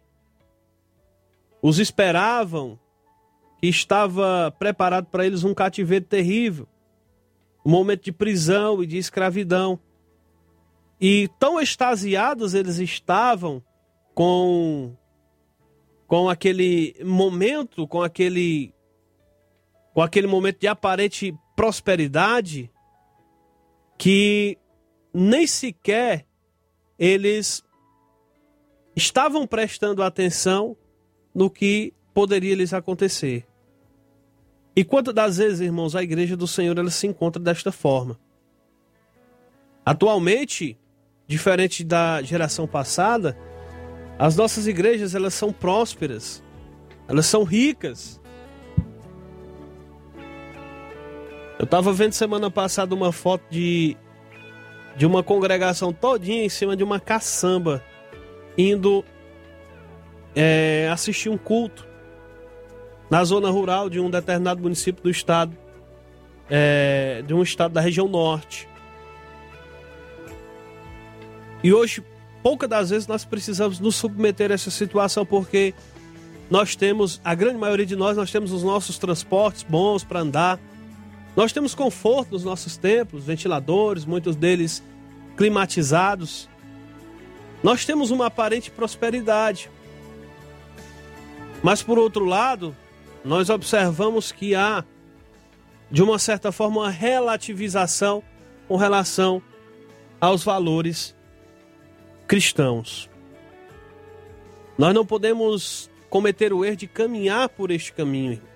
os 1.61 1.79
esperavam, 1.79 2.79
que 3.59 3.67
estava 3.67 4.55
preparado 4.57 5.07
para 5.07 5.25
eles 5.25 5.43
um 5.43 5.53
cativeiro 5.53 6.05
terrível, 6.05 6.67
um 7.65 7.69
momento 7.69 8.03
de 8.03 8.11
prisão 8.11 8.81
e 8.81 8.87
de 8.87 8.97
escravidão. 8.97 9.79
E 10.99 11.29
tão 11.39 11.59
extasiados 11.59 12.53
eles 12.53 12.77
estavam 12.77 13.63
com 14.13 14.95
com 16.07 16.27
aquele 16.27 16.95
momento, 17.05 17.87
com 17.87 18.01
aquele 18.01 18.73
com 19.93 20.01
aquele 20.01 20.27
momento 20.27 20.59
de 20.59 20.67
aparente 20.67 21.35
prosperidade 21.55 22.71
que 23.97 24.57
nem 25.13 25.45
sequer 25.45 26.25
eles 26.97 27.63
estavam 28.95 29.45
prestando 29.45 30.01
atenção 30.01 30.75
no 31.33 31.49
que 31.49 31.93
poderia 32.13 32.55
lhes 32.55 32.73
acontecer. 32.73 33.45
E 34.75 34.83
quantas 34.83 35.13
das 35.13 35.37
vezes, 35.37 35.59
irmãos, 35.59 35.95
a 35.95 36.03
igreja 36.03 36.37
do 36.37 36.47
Senhor 36.47 36.77
ela 36.77 36.91
se 36.91 37.07
encontra 37.07 37.41
desta 37.41 37.71
forma? 37.71 38.19
Atualmente, 39.85 40.77
diferente 41.27 41.83
da 41.83 42.21
geração 42.21 42.67
passada, 42.67 43.37
as 44.17 44.35
nossas 44.35 44.67
igrejas, 44.67 45.15
elas 45.15 45.33
são 45.33 45.51
prósperas. 45.51 46.43
Elas 47.07 47.25
são 47.25 47.43
ricas. 47.43 48.21
Eu 51.57 51.65
estava 51.65 51.91
vendo 51.91 52.13
semana 52.13 52.51
passada 52.51 52.93
uma 52.93 53.11
foto 53.11 53.43
de 53.49 53.97
de 54.95 55.05
uma 55.05 55.23
congregação 55.23 55.93
todinha 55.93 56.43
em 56.43 56.49
cima 56.49 56.75
de 56.75 56.83
uma 56.83 56.99
caçamba 56.99 57.81
indo 58.57 59.05
é, 60.35 60.89
assistir 60.91 61.29
um 61.29 61.37
culto 61.37 61.87
na 63.09 63.23
zona 63.23 63.49
rural 63.49 63.89
de 63.89 63.99
um 63.99 64.09
determinado 64.09 64.61
município 64.61 65.03
do 65.03 65.09
estado, 65.09 65.57
é, 66.49 67.23
de 67.25 67.33
um 67.33 67.41
estado 67.41 67.73
da 67.73 67.81
região 67.81 68.07
norte. 68.07 68.67
E 71.63 71.73
hoje 71.73 72.03
poucas 72.41 72.69
das 72.69 72.89
vezes 72.89 73.07
nós 73.07 73.25
precisamos 73.25 73.79
nos 73.79 73.95
submeter 73.95 74.51
a 74.51 74.53
essa 74.53 74.71
situação 74.71 75.25
porque 75.25 75.73
nós 76.49 76.75
temos, 76.75 77.21
a 77.23 77.35
grande 77.35 77.57
maioria 77.59 77.85
de 77.85 77.95
nós, 77.95 78.17
nós 78.17 78.31
temos 78.31 78.51
os 78.51 78.63
nossos 78.63 78.97
transportes 78.97 79.63
bons 79.63 80.03
para 80.03 80.21
andar. 80.21 80.59
Nós 81.35 81.51
temos 81.53 81.75
conforto 81.75 82.31
nos 82.31 82.43
nossos 82.43 82.75
templos, 82.75 83.23
ventiladores, 83.23 84.03
muitos 84.03 84.35
deles 84.35 84.83
climatizados. 85.37 86.49
Nós 87.61 87.85
temos 87.85 88.09
uma 88.09 88.25
aparente 88.27 88.71
prosperidade. 88.71 89.69
Mas 91.61 91.83
por 91.83 91.99
outro 91.99 92.25
lado, 92.25 92.75
nós 93.23 93.49
observamos 93.49 94.31
que 94.31 94.55
há 94.55 94.83
de 95.91 96.01
uma 96.01 96.19
certa 96.19 96.51
forma 96.51 96.81
uma 96.81 96.89
relativização 96.89 98.23
com 98.67 98.75
relação 98.77 99.41
aos 100.21 100.43
valores 100.43 101.15
cristãos. 102.27 103.09
Nós 104.77 104.93
não 104.93 105.05
podemos 105.05 105.89
cometer 106.09 106.53
o 106.53 106.63
erro 106.63 106.75
de 106.75 106.87
caminhar 106.87 107.49
por 107.49 107.71
este 107.71 107.91
caminho, 107.91 108.33
irmãos. 108.33 108.49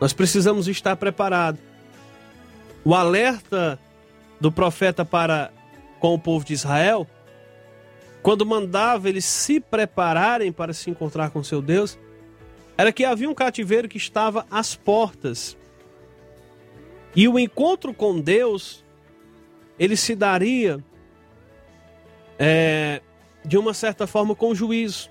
Nós 0.00 0.12
precisamos 0.12 0.68
estar 0.68 0.96
preparados. 0.96 1.60
O 2.84 2.94
alerta 2.94 3.78
do 4.40 4.52
profeta 4.52 5.04
para 5.04 5.50
com 5.98 6.14
o 6.14 6.18
povo 6.18 6.44
de 6.44 6.52
Israel, 6.52 7.06
quando 8.22 8.44
mandava 8.44 9.08
eles 9.08 9.24
se 9.24 9.60
prepararem 9.60 10.52
para 10.52 10.72
se 10.72 10.90
encontrar 10.90 11.30
com 11.30 11.42
seu 11.42 11.62
Deus, 11.62 11.98
era 12.76 12.92
que 12.92 13.04
havia 13.04 13.28
um 13.28 13.34
cativeiro 13.34 13.88
que 13.88 13.96
estava 13.96 14.46
às 14.50 14.74
portas. 14.74 15.56
E 17.14 17.26
o 17.26 17.38
encontro 17.38 17.92
com 17.92 18.20
Deus, 18.20 18.84
ele 19.78 19.96
se 19.96 20.14
daria 20.14 20.82
é, 22.38 23.02
de 23.44 23.58
uma 23.58 23.74
certa 23.74 24.06
forma, 24.06 24.34
com 24.34 24.54
juízo. 24.54 25.10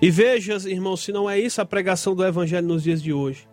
E 0.00 0.10
veja, 0.10 0.56
irmãos, 0.68 1.02
se 1.02 1.12
não 1.12 1.30
é 1.30 1.38
isso 1.38 1.60
a 1.60 1.64
pregação 1.64 2.14
do 2.14 2.24
Evangelho 2.24 2.66
nos 2.66 2.82
dias 2.82 3.02
de 3.02 3.12
hoje. 3.12 3.48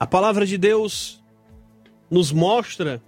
A 0.00 0.06
palavra 0.06 0.44
de 0.44 0.58
Deus 0.58 1.22
nos 2.10 2.32
mostra 2.32 3.02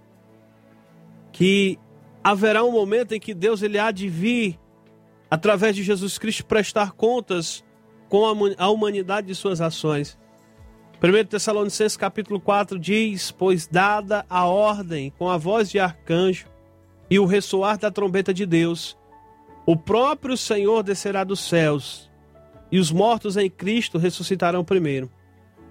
que 1.31 1.79
haverá 2.23 2.63
um 2.63 2.71
momento 2.71 3.13
em 3.13 3.19
que 3.19 3.33
Deus 3.33 3.61
ele 3.61 3.79
há 3.79 3.91
de 3.91 4.07
vir, 4.07 4.59
através 5.29 5.75
de 5.75 5.83
Jesus 5.83 6.17
Cristo, 6.17 6.45
prestar 6.45 6.91
contas 6.91 7.63
com 8.09 8.25
a 8.57 8.69
humanidade 8.69 9.27
de 9.27 9.35
suas 9.35 9.61
ações. 9.61 10.19
1 11.01 11.25
Tessalonicenses 11.25 11.97
capítulo 11.97 12.39
4 12.39 12.77
diz: 12.77 13.31
Pois 13.31 13.65
dada 13.65 14.25
a 14.29 14.45
ordem 14.45 15.11
com 15.17 15.29
a 15.29 15.37
voz 15.37 15.69
de 15.69 15.79
arcanjo 15.79 16.45
e 17.09 17.17
o 17.17 17.25
ressoar 17.25 17.77
da 17.77 17.89
trombeta 17.89 18.33
de 18.33 18.45
Deus, 18.45 18.97
o 19.65 19.75
próprio 19.75 20.37
Senhor 20.37 20.83
descerá 20.83 21.23
dos 21.23 21.39
céus, 21.39 22.09
e 22.71 22.79
os 22.79 22.91
mortos 22.91 23.35
em 23.35 23.49
Cristo 23.49 23.97
ressuscitarão 23.97 24.63
primeiro. 24.63 25.09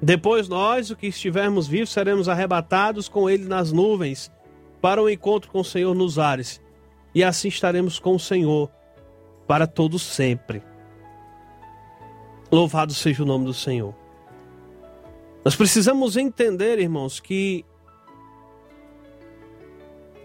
Depois 0.03 0.49
nós, 0.49 0.91
o 0.91 0.97
que 0.97 1.07
estivermos 1.07 1.69
vivos, 1.69 1.91
seremos 1.91 2.29
arrebatados 2.29 3.09
com 3.09 3.29
ele 3.29 3.45
nas 3.45 3.71
nuvens 3.71 4.33
para 4.81 5.03
o 5.03 5.09
encontro 5.09 5.51
com 5.51 5.61
o 5.61 5.65
Senhor 5.65 5.95
nos 5.95 6.19
ares. 6.19 6.61
E 7.15 7.23
assim 7.23 7.49
estaremos 7.49 7.99
com 7.99 8.15
o 8.15 8.21
Senhor 8.21 8.71
para 9.47 9.67
todos 9.67 10.03
sempre. 10.03 10.63
Louvado 12.51 12.95
seja 12.95 13.23
o 13.23 13.27
nome 13.27 13.45
do 13.45 13.55
Senhor. 13.55 13.95
Nós 15.45 15.57
precisamos 15.57 16.17
entender, 16.17 16.79
irmãos, 16.79 17.19
que 17.19 17.65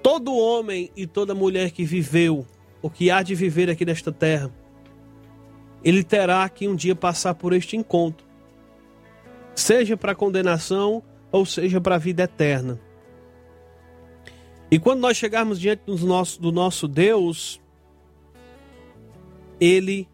todo 0.03 0.35
homem 0.35 0.91
e 0.95 1.07
toda 1.07 1.33
mulher 1.33 1.71
que 1.71 1.83
viveu, 1.83 2.45
o 2.81 2.89
que 2.89 3.09
há 3.09 3.23
de 3.23 3.33
viver 3.33 3.69
aqui 3.69 3.85
nesta 3.85 4.11
terra, 4.11 4.51
ele 5.83 6.03
terá 6.03 6.47
que 6.49 6.67
um 6.67 6.75
dia 6.75 6.95
passar 6.95 7.33
por 7.35 7.53
este 7.53 7.77
encontro, 7.77 8.25
seja 9.55 9.95
para 9.95 10.15
condenação 10.15 11.01
ou 11.31 11.45
seja 11.45 11.79
para 11.79 11.95
a 11.95 11.99
vida 11.99 12.23
eterna. 12.23 12.79
E 14.69 14.79
quando 14.79 14.99
nós 14.99 15.15
chegarmos 15.15 15.59
diante 15.59 15.83
do 15.85 15.97
nosso, 16.05 16.41
do 16.41 16.51
nosso 16.51 16.87
Deus, 16.87 17.61
Ele 19.59 20.07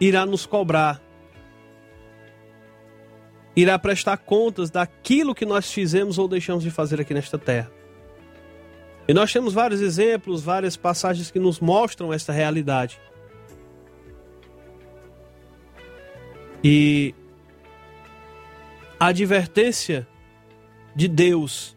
irá 0.00 0.24
nos 0.24 0.46
cobrar, 0.46 1.00
irá 3.54 3.78
prestar 3.78 4.16
contas 4.16 4.70
daquilo 4.70 5.34
que 5.34 5.46
nós 5.46 5.70
fizemos 5.70 6.18
ou 6.18 6.26
deixamos 6.26 6.64
de 6.64 6.70
fazer 6.70 7.00
aqui 7.00 7.14
nesta 7.14 7.38
terra. 7.38 7.70
E 9.06 9.12
nós 9.12 9.32
temos 9.32 9.52
vários 9.52 9.80
exemplos, 9.80 10.42
várias 10.42 10.76
passagens 10.76 11.30
que 11.30 11.38
nos 11.38 11.60
mostram 11.60 12.12
esta 12.12 12.32
realidade. 12.32 12.98
E 16.62 17.14
a 18.98 19.08
advertência 19.08 20.08
de 20.96 21.06
Deus 21.06 21.73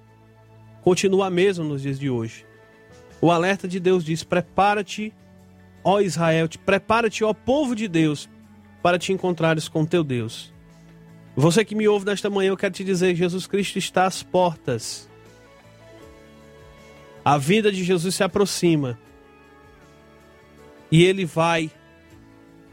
continua 0.87 1.27
a 1.27 1.29
mesma 1.29 1.65
nos 1.65 1.81
dias 1.81 1.99
de 1.99 2.09
hoje. 2.09 2.45
O 3.19 3.29
alerta 3.29 3.67
de 3.67 3.77
Deus 3.77 4.05
diz: 4.05 4.23
Prepara-te, 4.23 5.13
ó 5.83 5.99
Israel, 5.99 6.47
prepara-te, 6.65 7.25
ó 7.25 7.33
povo 7.33 7.75
de 7.75 7.89
Deus, 7.89 8.29
para 8.81 8.97
te 8.97 9.11
encontrares 9.11 9.67
com 9.67 9.85
teu 9.85 10.01
Deus. 10.01 10.53
Você 11.35 11.65
que 11.65 11.75
me 11.75 11.89
ouve 11.89 12.05
nesta 12.05 12.29
manhã, 12.29 12.51
eu 12.51 12.55
quero 12.55 12.73
te 12.73 12.85
dizer: 12.85 13.13
Jesus 13.15 13.45
Cristo 13.45 13.77
está 13.77 14.05
às 14.05 14.23
portas. 14.23 15.09
A 17.25 17.37
vida 17.37 17.69
de 17.69 17.83
Jesus 17.83 18.15
se 18.15 18.23
aproxima. 18.23 18.97
E 20.89 21.03
ele 21.03 21.25
vai 21.25 21.69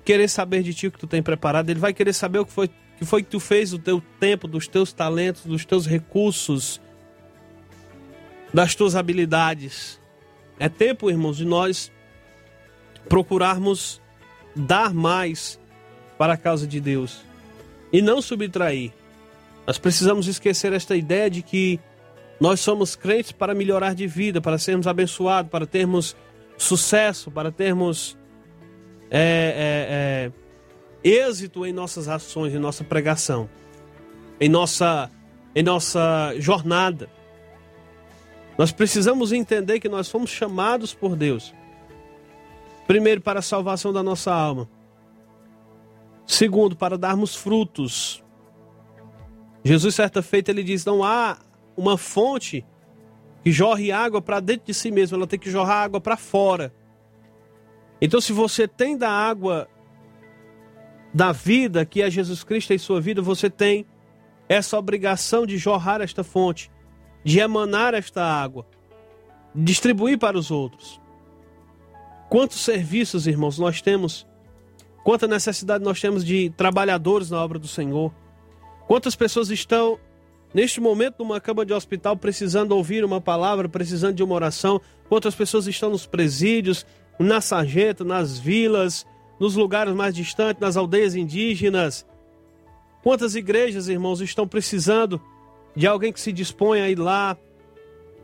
querer 0.05 0.29
saber 0.29 0.63
de 0.63 0.73
ti 0.73 0.87
o 0.87 0.93
que 0.93 1.01
tu 1.01 1.09
tem 1.09 1.21
preparado, 1.21 1.69
ele 1.69 1.81
vai 1.81 1.93
querer 1.93 2.13
saber 2.13 2.39
o 2.39 2.47
que 2.47 2.53
foi 2.53 2.71
que 2.97 3.05
foi 3.05 3.25
que 3.25 3.31
tu 3.31 3.41
fez 3.41 3.73
do 3.73 3.79
teu 3.81 4.01
tempo, 4.21 4.47
dos 4.47 4.69
teus 4.69 4.93
talentos, 4.93 5.45
dos 5.45 5.65
teus 5.65 5.85
recursos, 5.85 6.81
das 8.55 8.77
tuas 8.77 8.95
habilidades. 8.95 10.01
É 10.61 10.69
tempo, 10.69 11.11
irmãos, 11.11 11.37
de 11.37 11.45
nós 11.45 11.91
procurarmos 13.09 14.01
dar 14.55 14.95
mais 14.95 15.61
para 16.17 16.35
a 16.35 16.37
causa 16.37 16.65
de 16.65 16.81
Deus 16.81 17.23
e 17.93 18.01
não 18.01 18.23
subtrair. 18.23 18.93
Nós 19.67 19.77
precisamos 19.77 20.29
esquecer 20.29 20.73
esta 20.73 20.95
ideia 20.95 21.29
de 21.29 21.43
que 21.43 21.81
nós 22.41 22.61
somos 22.61 22.95
crentes 22.95 23.33
para 23.33 23.55
melhorar 23.55 23.95
de 23.95 24.07
vida, 24.07 24.41
para 24.41 24.57
sermos 24.57 24.87
abençoados, 24.87 25.51
para 25.51 25.67
termos 25.67 26.17
sucesso, 26.57 27.33
para 27.33 27.51
termos 27.51 28.17
é, 29.11 30.31
é, 31.03 31.11
é, 31.11 31.27
êxito 31.27 31.67
em 31.67 31.73
nossas 31.73 32.09
ações, 32.09 32.55
em 32.55 32.59
nossa 32.59 32.85
pregação, 32.85 33.51
em 34.41 34.49
nossa, 34.49 35.11
em 35.55 35.63
nossa 35.63 36.35
jornada. 36.39 37.09
Nós 38.57 38.71
precisamos 38.71 39.33
entender 39.33 39.81
que 39.81 39.89
nós 39.89 40.09
fomos 40.09 40.31
chamados 40.31 40.95
por 40.95 41.17
Deus. 41.17 41.55
Primeiro, 42.87 43.21
para 43.21 43.41
a 43.41 43.43
salvação 43.43 43.93
da 43.93 44.03
nossa 44.03 44.33
alma. 44.33 44.69
Segundo, 46.27 46.77
para 46.77 46.97
darmos 46.97 47.35
frutos. 47.35 48.23
Jesus, 49.65 49.95
certa 49.95 50.23
feita, 50.23 50.51
ele 50.51 50.63
diz: 50.63 50.85
Não 50.85 51.03
há 51.03 51.39
uma 51.77 51.99
fonte 51.99 52.65
que 53.43 53.53
jorre 53.53 53.93
água 53.93 54.23
para 54.23 54.41
dentro 54.41 54.67
de 54.67 54.75
si 54.75 54.91
mesmo, 54.91 55.17
ela 55.17 55.27
tem 55.27 55.39
que 55.39 55.51
jorrar 55.51 55.85
água 55.85 56.01
para 56.01 56.17
fora. 56.17 56.73
Então, 58.01 58.21
se 58.21 58.33
você 58.33 58.67
tem 58.67 58.97
da 58.97 59.11
água 59.11 59.69
da 61.13 61.31
vida, 61.31 61.85
que 61.85 62.03
é 62.03 62.11
Jesus 62.11 62.43
Cristo 62.43 62.73
em 62.73 62.79
sua 62.79 63.01
vida, 63.01 63.23
você 63.23 63.49
tem 63.49 63.87
essa 64.49 64.79
obrigação 64.79 65.47
de 65.47 65.57
jorrar 65.57 66.01
esta 66.01 66.25
fonte, 66.25 66.71
de 67.25 67.41
emanar 67.41 67.95
esta 67.95 68.23
água, 68.23 68.67
distribuir 69.55 70.19
para 70.19 70.39
os 70.39 70.51
outros. 70.51 71.01
Quantos 72.29 72.61
serviços, 72.61 73.27
irmãos, 73.27 73.59
nós 73.59 73.81
temos? 73.81 74.27
Quanta 75.03 75.27
necessidade 75.27 75.83
nós 75.83 76.01
temos 76.01 76.25
de 76.25 76.51
trabalhadores 76.51 77.31
na 77.31 77.43
obra 77.43 77.59
do 77.59 77.69
Senhor? 77.69 78.13
Quantas 78.87 79.17
pessoas 79.17 79.51
estão 79.51 79.99
neste 80.53 80.81
momento 80.81 81.17
numa 81.19 81.41
cama 81.41 81.65
de 81.65 81.73
hospital 81.73 82.17
precisando 82.17 82.73
ouvir 82.73 83.05
uma 83.05 83.21
palavra, 83.21 83.69
precisando 83.69 84.15
de 84.15 84.23
uma 84.23 84.35
oração? 84.35 84.81
Quantas 85.09 85.35
pessoas 85.35 85.67
estão 85.67 85.91
nos 85.91 86.07
presídios, 86.07 86.87
na 87.19 87.41
sarjeta, 87.41 88.05
nas 88.05 88.39
vilas, 88.39 89.07
nos 89.39 89.57
lugares 89.57 89.95
mais 89.95 90.15
distantes, 90.15 90.61
nas 90.61 90.77
aldeias 90.77 91.15
indígenas. 91.15 92.07
Quantas 93.03 93.35
igrejas, 93.35 93.89
irmãos, 93.89 94.21
estão 94.21 94.47
precisando 94.47 95.21
de 95.75 95.87
alguém 95.87 96.13
que 96.13 96.21
se 96.21 96.33
disponha 96.33 96.85
a 96.85 96.91
ir 96.91 96.99
lá, 96.99 97.37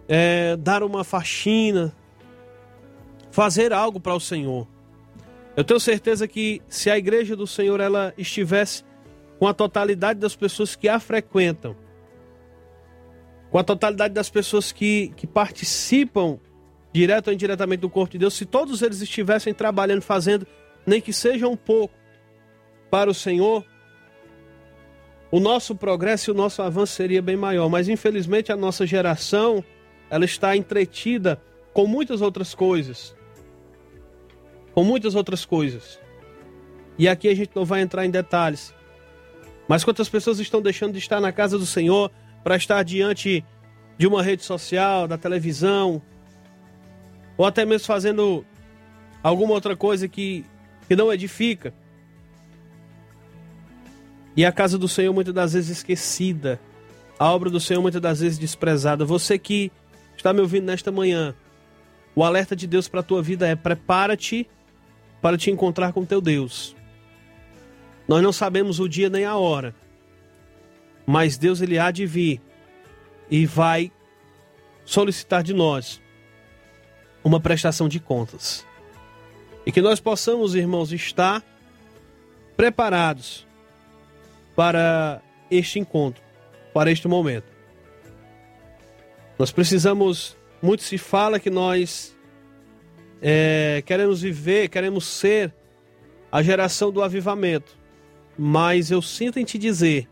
é, 0.09 0.57
dar 0.57 0.82
uma 0.82 1.05
faxina, 1.05 1.94
fazer 3.30 3.72
algo 3.72 4.01
para 4.01 4.14
o 4.14 4.20
Senhor. 4.20 4.66
Eu 5.57 5.64
tenho 5.64 5.80
certeza 5.80 6.26
que 6.28 6.62
se 6.68 6.90
a 6.90 6.96
igreja 6.96 7.34
do 7.34 7.46
Senhor 7.46 7.80
ela 7.80 8.14
estivesse 8.16 8.84
com 9.38 9.46
a 9.46 9.55
totalidade 9.55 10.18
das 10.20 10.36
pessoas 10.36 10.76
que 10.76 10.88
a 10.88 11.01
frequentam, 11.01 11.76
com 13.51 13.59
a 13.59 13.64
totalidade 13.64 14.14
das 14.14 14.30
pessoas 14.30 14.70
que, 14.70 15.12
que 15.16 15.26
participam 15.26 16.38
direto 16.92 17.28
ou 17.28 17.32
indiretamente 17.32 17.80
do 17.80 17.90
corpo 17.90 18.12
de 18.12 18.18
Deus, 18.18 18.34
se 18.34 18.44
todos 18.44 18.82
eles 18.82 19.01
estivessem 19.01 19.55
trabalhando, 19.55 20.03
fazendo, 20.03 20.46
nem 20.86 21.01
que 21.01 21.12
seja 21.12 21.48
um 21.48 21.57
pouco, 21.57 21.94
para 22.90 23.09
o 23.09 23.14
Senhor, 23.14 23.64
o 25.31 25.39
nosso 25.39 25.74
progresso 25.76 26.31
e 26.31 26.33
o 26.33 26.35
nosso 26.35 26.61
avanço 26.61 26.95
seria 26.95 27.22
bem 27.22 27.37
maior. 27.37 27.68
Mas 27.68 27.89
infelizmente 27.89 28.51
a 28.51 28.57
nossa 28.57 28.87
geração, 28.87 29.64
ela 30.09 30.24
está 30.24 30.57
entretida 30.57 31.41
com 31.72 31.87
muitas 31.87 32.20
outras 32.20 32.55
coisas. 32.55 33.14
Com 34.74 34.83
muitas 34.83 35.14
outras 35.14 35.45
coisas. 35.45 36.01
E 36.99 37.09
aqui 37.09 37.28
a 37.28 37.35
gente 37.35 37.53
não 37.55 37.64
vai 37.64 37.81
entrar 37.81 38.05
em 38.05 38.11
detalhes. 38.11 38.74
Mas 39.68 39.85
quantas 39.85 40.09
pessoas 40.09 40.41
estão 40.41 40.61
deixando 40.61 40.93
de 40.93 40.99
estar 40.99 41.20
na 41.20 41.31
casa 41.31 41.57
do 41.57 41.66
Senhor 41.66 42.11
para 42.43 42.57
estar 42.57 42.83
diante 42.83 43.45
de 43.97 44.07
uma 44.07 44.22
rede 44.22 44.43
social, 44.43 45.07
da 45.07 45.16
televisão, 45.16 46.03
ou 47.37 47.47
até 47.47 47.64
mesmo 47.64 47.87
fazendo 47.87 48.45
alguma 49.22 49.55
outra 49.55 49.76
coisa 49.76 50.09
que, 50.09 50.45
que 50.89 50.97
não 50.97 51.12
edifica. 51.12 51.72
E 54.37 54.45
a 54.45 54.53
casa 54.53 54.78
do 54.78 54.89
Senhor 54.89 55.12
muitas 55.12 55.35
das 55.35 55.53
vezes 55.53 55.78
esquecida, 55.78 56.61
a 57.18 57.31
obra 57.31 57.51
do 57.51 57.61
Senhor 57.61 57.83
muitas 57.83 58.01
das 58.01 58.20
vezes 58.20 58.39
desprezada. 58.39 59.05
Você 59.05 59.39
que 59.39 59.70
está 60.16 60.33
me 60.33 60.41
ouvindo 60.41 60.64
nesta 60.64 60.91
manhã, 60.91 61.35
o 62.14 62.24
alerta 62.24 62.55
de 62.55 62.66
Deus 62.66 62.89
para 62.89 63.01
a 63.01 63.03
tua 63.03 63.22
vida 63.22 63.47
é: 63.47 63.55
prepara-te 63.55 64.49
para 65.20 65.37
te 65.37 65.51
encontrar 65.51 65.93
com 65.93 66.05
teu 66.05 66.20
Deus. 66.20 66.74
Nós 68.09 68.22
não 68.22 68.33
sabemos 68.33 68.81
o 68.81 68.89
dia 68.89 69.09
nem 69.09 69.24
a 69.24 69.37
hora, 69.37 69.74
mas 71.07 71.37
Deus 71.37 71.61
ele 71.61 71.78
há 71.78 71.91
de 71.91 72.07
vir 72.07 72.41
e 73.31 73.47
vai 73.47 73.93
solicitar 74.85 75.43
de 75.43 75.53
nós 75.53 76.01
uma 77.22 77.39
prestação 77.39 77.89
de 77.89 78.01
contas. 78.01 78.66
E 79.64 79.70
que 79.70 79.83
nós 79.83 80.01
possamos, 80.01 80.55
irmãos, 80.55 80.91
estar 80.91 81.45
preparados 82.57 83.47
para 84.61 85.22
este 85.50 85.78
encontro, 85.78 86.22
para 86.74 86.92
este 86.92 87.08
momento. 87.08 87.46
Nós 89.38 89.50
precisamos, 89.50 90.36
muito 90.61 90.82
se 90.82 90.98
fala 90.98 91.40
que 91.40 91.48
nós 91.48 92.14
é, 93.22 93.82
queremos 93.86 94.20
viver, 94.20 94.68
queremos 94.68 95.06
ser 95.06 95.54
a 96.30 96.42
geração 96.42 96.92
do 96.92 97.02
avivamento, 97.02 97.74
mas 98.36 98.90
eu 98.90 99.00
sinto 99.00 99.38
em 99.38 99.46
te 99.46 99.56
dizer 99.56 100.06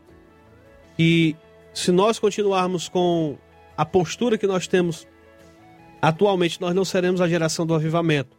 que 0.97 1.35
se 1.71 1.91
nós 1.91 2.17
continuarmos 2.17 2.89
com 2.89 3.37
a 3.77 3.85
postura 3.85 4.35
que 4.35 4.47
nós 4.47 4.65
temos 4.65 5.07
Atualmente 6.01 6.59
nós 6.59 6.73
não 6.73 6.85
seremos 6.85 7.19
a 7.21 7.27
geração 7.27 7.67
do 7.67 7.75
avivamento. 7.75 8.35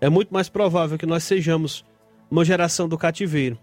É 0.00 0.08
muito 0.08 0.32
mais 0.32 0.48
provável 0.48 0.96
que 0.96 1.06
nós 1.06 1.24
sejamos 1.24 1.84
uma 2.30 2.44
geração 2.44 2.86
do 2.86 2.96
cativeiro. 2.96 3.58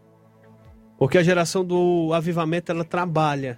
Porque 1.01 1.17
a 1.17 1.23
geração 1.23 1.65
do 1.65 2.13
avivamento 2.13 2.71
ela 2.71 2.85
trabalha, 2.85 3.57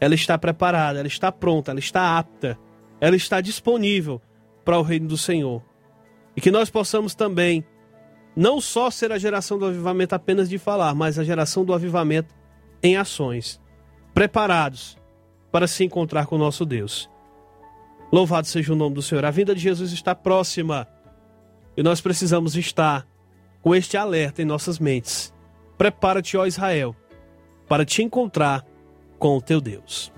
ela 0.00 0.14
está 0.14 0.38
preparada, 0.38 1.00
ela 1.00 1.06
está 1.06 1.30
pronta, 1.30 1.70
ela 1.70 1.78
está 1.78 2.16
apta, 2.18 2.58
ela 2.98 3.14
está 3.14 3.42
disponível 3.42 4.22
para 4.64 4.78
o 4.78 4.82
reino 4.82 5.06
do 5.06 5.18
Senhor. 5.18 5.62
E 6.34 6.40
que 6.40 6.50
nós 6.50 6.70
possamos 6.70 7.14
também 7.14 7.62
não 8.34 8.58
só 8.58 8.90
ser 8.90 9.12
a 9.12 9.18
geração 9.18 9.58
do 9.58 9.66
avivamento 9.66 10.14
apenas 10.14 10.48
de 10.48 10.56
falar, 10.56 10.94
mas 10.94 11.18
a 11.18 11.24
geração 11.24 11.62
do 11.62 11.74
avivamento 11.74 12.34
em 12.82 12.96
ações, 12.96 13.60
preparados 14.14 14.96
para 15.50 15.66
se 15.66 15.84
encontrar 15.84 16.24
com 16.24 16.36
o 16.36 16.38
nosso 16.38 16.64
Deus. 16.64 17.06
Louvado 18.10 18.46
seja 18.46 18.72
o 18.72 18.76
nome 18.76 18.94
do 18.94 19.02
Senhor. 19.02 19.26
A 19.26 19.30
vinda 19.30 19.54
de 19.54 19.60
Jesus 19.60 19.92
está 19.92 20.14
próxima 20.14 20.88
e 21.76 21.82
nós 21.82 22.00
precisamos 22.00 22.56
estar 22.56 23.06
com 23.60 23.74
este 23.74 23.98
alerta 23.98 24.40
em 24.40 24.46
nossas 24.46 24.78
mentes. 24.78 25.34
Prepara-te, 25.82 26.36
ó 26.36 26.46
Israel, 26.46 26.94
para 27.66 27.84
te 27.84 28.04
encontrar 28.04 28.64
com 29.18 29.36
o 29.36 29.42
teu 29.42 29.60
Deus. 29.60 30.12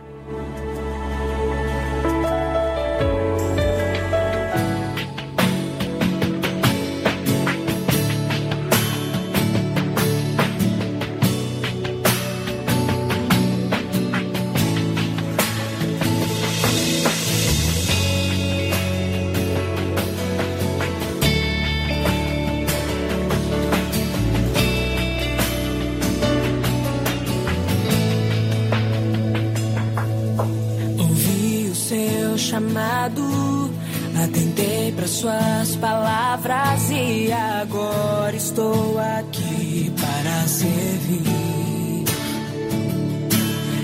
Estou 38.54 38.96
aqui 39.18 39.92
para 40.00 40.46
servir. 40.46 42.04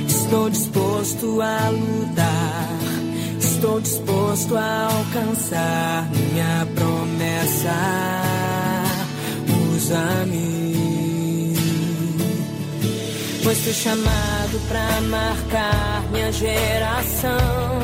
Estou 0.07 0.49
disposto 0.49 1.41
a 1.43 1.71
lutar, 1.71 2.69
estou 3.41 3.81
disposto 3.81 4.57
a 4.57 4.87
alcançar 4.87 6.09
minha 6.13 6.69
promessa. 6.77 7.75
Usa-me, 9.75 11.55
pois 13.43 13.59
fui 13.59 13.73
chamado 13.73 14.61
para 14.69 15.01
marcar 15.01 16.05
minha 16.13 16.31
geração 16.31 17.81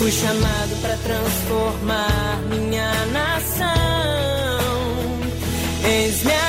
Fui 0.00 0.10
chamado 0.10 0.80
para 0.80 0.96
transformar 0.96 2.40
minha 2.48 2.90
nação. 3.12 4.19
Eis-me 5.90 6.30
aqui. 6.30 6.39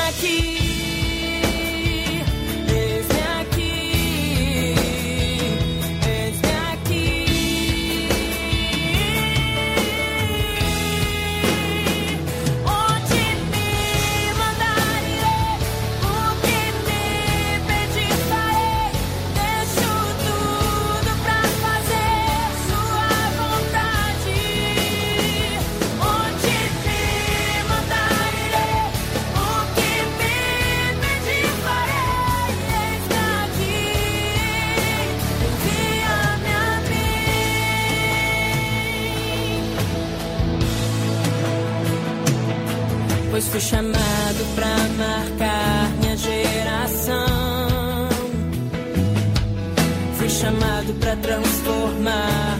Fui 43.51 43.59
chamado 43.59 44.55
pra 44.55 44.73
marcar 44.97 45.89
minha 45.99 46.15
geração. 46.15 47.27
Fui 50.17 50.29
chamado 50.29 50.93
pra 50.99 51.15
transformar 51.17 52.57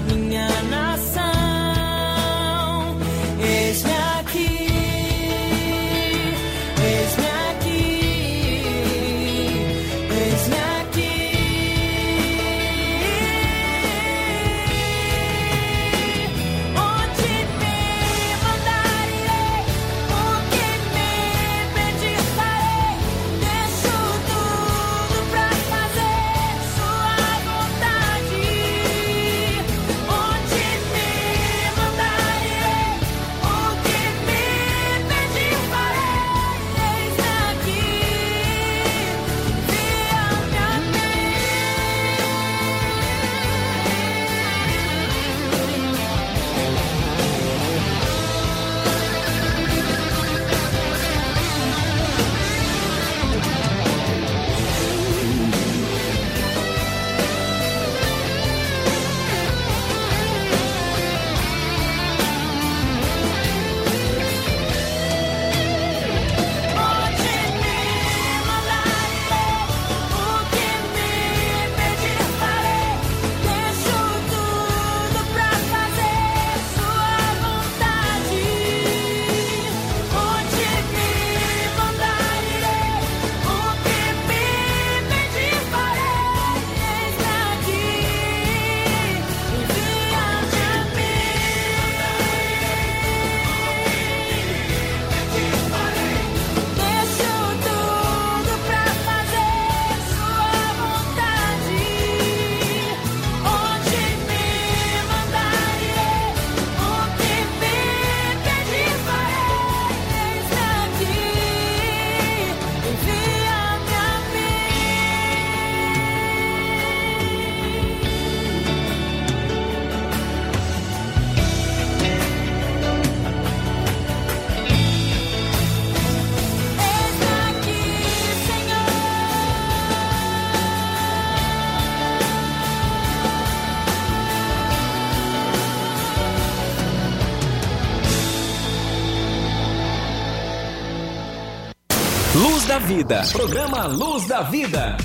Vida. 142.81 143.21
Programa 143.31 143.85
Luz 143.85 144.27
da 144.27 144.41
Vida. 144.41 144.97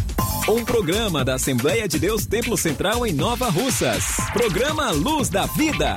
Um 0.48 0.64
programa 0.64 1.24
da 1.24 1.34
Assembleia 1.34 1.86
de 1.86 1.98
Deus 1.98 2.24
Templo 2.24 2.56
Central 2.56 3.06
em 3.06 3.12
Nova 3.12 3.50
Russas. 3.50 4.16
Programa 4.32 4.90
Luz 4.92 5.28
da 5.28 5.44
Vida. 5.46 5.96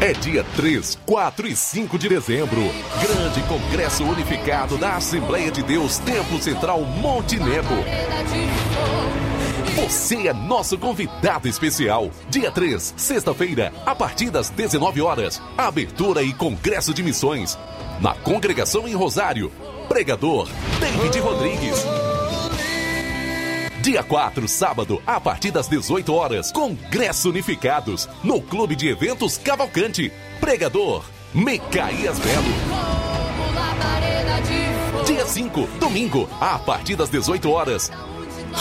É 0.00 0.12
dia 0.12 0.44
3, 0.56 0.98
4 1.06 1.46
e 1.46 1.56
5 1.56 1.98
de 1.98 2.08
dezembro. 2.08 2.60
Grande 3.00 3.40
Congresso 3.42 4.04
Unificado 4.04 4.76
da 4.76 4.96
Assembleia 4.96 5.50
de 5.50 5.62
Deus 5.62 5.98
Templo 5.98 6.40
Central 6.40 6.80
Monte 6.82 7.38
Nebo. 7.38 7.74
Você 9.76 10.26
é 10.26 10.32
nosso 10.32 10.78
convidado 10.78 11.46
especial. 11.46 12.10
Dia 12.30 12.50
3, 12.50 12.94
sexta-feira, 12.96 13.74
a 13.84 13.94
partir 13.94 14.30
das 14.30 14.48
19 14.48 15.02
horas. 15.02 15.40
Abertura 15.56 16.22
e 16.22 16.32
Congresso 16.32 16.94
de 16.94 17.02
Missões. 17.02 17.58
Na 18.00 18.14
congregação 18.14 18.88
em 18.88 18.94
Rosário. 18.94 19.52
Pregador 19.86 20.48
David 20.80 21.18
Rodrigues. 21.20 21.84
Dia 23.82 24.02
4, 24.02 24.48
sábado, 24.48 25.00
a 25.06 25.20
partir 25.20 25.50
das 25.50 25.68
18 25.68 26.12
horas, 26.12 26.50
Congresso 26.50 27.28
Unificados, 27.28 28.08
no 28.24 28.40
Clube 28.40 28.74
de 28.74 28.88
Eventos 28.88 29.36
Cavalcante. 29.36 30.10
Pregador, 30.40 31.04
Mecaías 31.34 32.18
Belo. 32.18 32.96
Dia 35.04 35.26
5, 35.26 35.68
domingo, 35.78 36.28
a 36.40 36.58
partir 36.58 36.96
das 36.96 37.10
18 37.10 37.50
horas. 37.50 37.92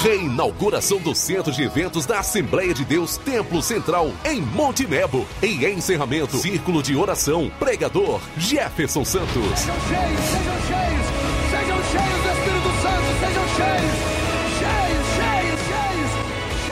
Reinauguração 0.01 0.99
do 0.99 1.15
Centro 1.15 1.51
de 1.51 1.63
Eventos 1.63 2.05
da 2.05 2.19
Assembleia 2.19 2.73
de 2.73 2.85
Deus 2.85 3.17
Templo 3.17 3.61
Central, 3.61 4.11
em 4.23 4.41
Monte 4.41 4.85
Nebo. 4.85 5.25
E 5.41 5.65
encerramento, 5.65 6.37
Círculo 6.37 6.83
de 6.83 6.95
Oração, 6.95 7.51
Pregador, 7.59 8.21
Jefferson 8.37 9.03
Santos. 9.03 9.59
Sejam 9.59 9.75
cheios, 9.87 10.19
sejam 10.29 10.57
cheios, 10.67 11.05
sejam 11.49 11.83
cheios 11.91 12.21
do 12.21 12.29
Espírito 12.29 12.69
Santo, 12.81 13.19
sejam 13.19 13.47
cheios. 13.55 14.15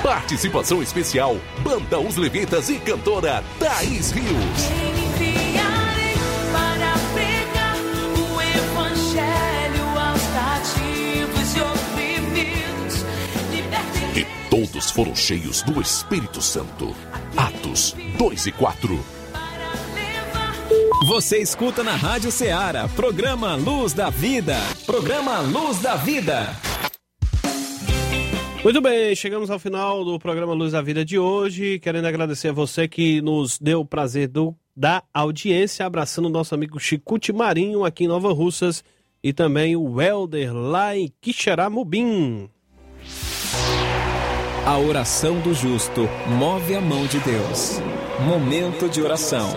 Participação 0.03 0.83
especial, 0.83 1.37
Banda 1.63 1.97
Os 1.97 2.17
Levitas 2.17 2.69
e 2.69 2.77
cantora 2.77 3.41
Thaís 3.57 4.11
Rios. 4.11 4.82
Todos 14.83 14.91
foram 14.91 15.15
cheios 15.15 15.61
do 15.61 15.79
Espírito 15.79 16.41
Santo. 16.41 16.93
Atos 17.37 17.95
2 18.17 18.47
e 18.47 18.51
4. 18.51 18.99
Você 21.07 21.39
escuta 21.39 21.83
na 21.83 21.95
Rádio 21.95 22.31
Ceará, 22.31 22.87
programa 22.89 23.55
Luz 23.55 23.93
da 23.93 24.09
Vida. 24.09 24.57
Programa 24.85 25.39
Luz 25.41 25.79
da 25.79 25.95
Vida. 25.95 26.49
Muito 28.63 28.81
bem, 28.81 29.15
chegamos 29.15 29.49
ao 29.49 29.59
final 29.59 30.03
do 30.03 30.17
programa 30.19 30.53
Luz 30.53 30.71
da 30.71 30.81
Vida 30.81 31.05
de 31.05 31.17
hoje. 31.19 31.79
Querendo 31.79 32.05
agradecer 32.05 32.49
a 32.49 32.53
você 32.53 32.87
que 32.87 33.21
nos 33.21 33.59
deu 33.59 33.81
o 33.81 33.85
prazer 33.85 34.27
do, 34.27 34.55
da 34.75 35.03
audiência, 35.13 35.85
abraçando 35.85 36.25
o 36.25 36.31
nosso 36.31 36.55
amigo 36.55 36.79
Chicute 36.79 37.31
Marinho 37.31 37.85
aqui 37.85 38.05
em 38.05 38.07
Nova 38.07 38.33
Russas 38.33 38.83
e 39.23 39.31
também 39.31 39.75
o 39.75 40.01
Helder 40.01 40.53
lá 40.53 40.97
em 40.97 41.11
Quixeramobim. 41.21 42.49
A 44.65 44.79
oração 44.79 45.41
do 45.41 45.53
justo 45.53 46.07
move 46.39 46.73
a 46.73 46.79
mão 46.79 47.05
de 47.05 47.19
Deus. 47.19 47.81
Momento 48.25 48.87
de 48.87 49.01
oração. 49.01 49.49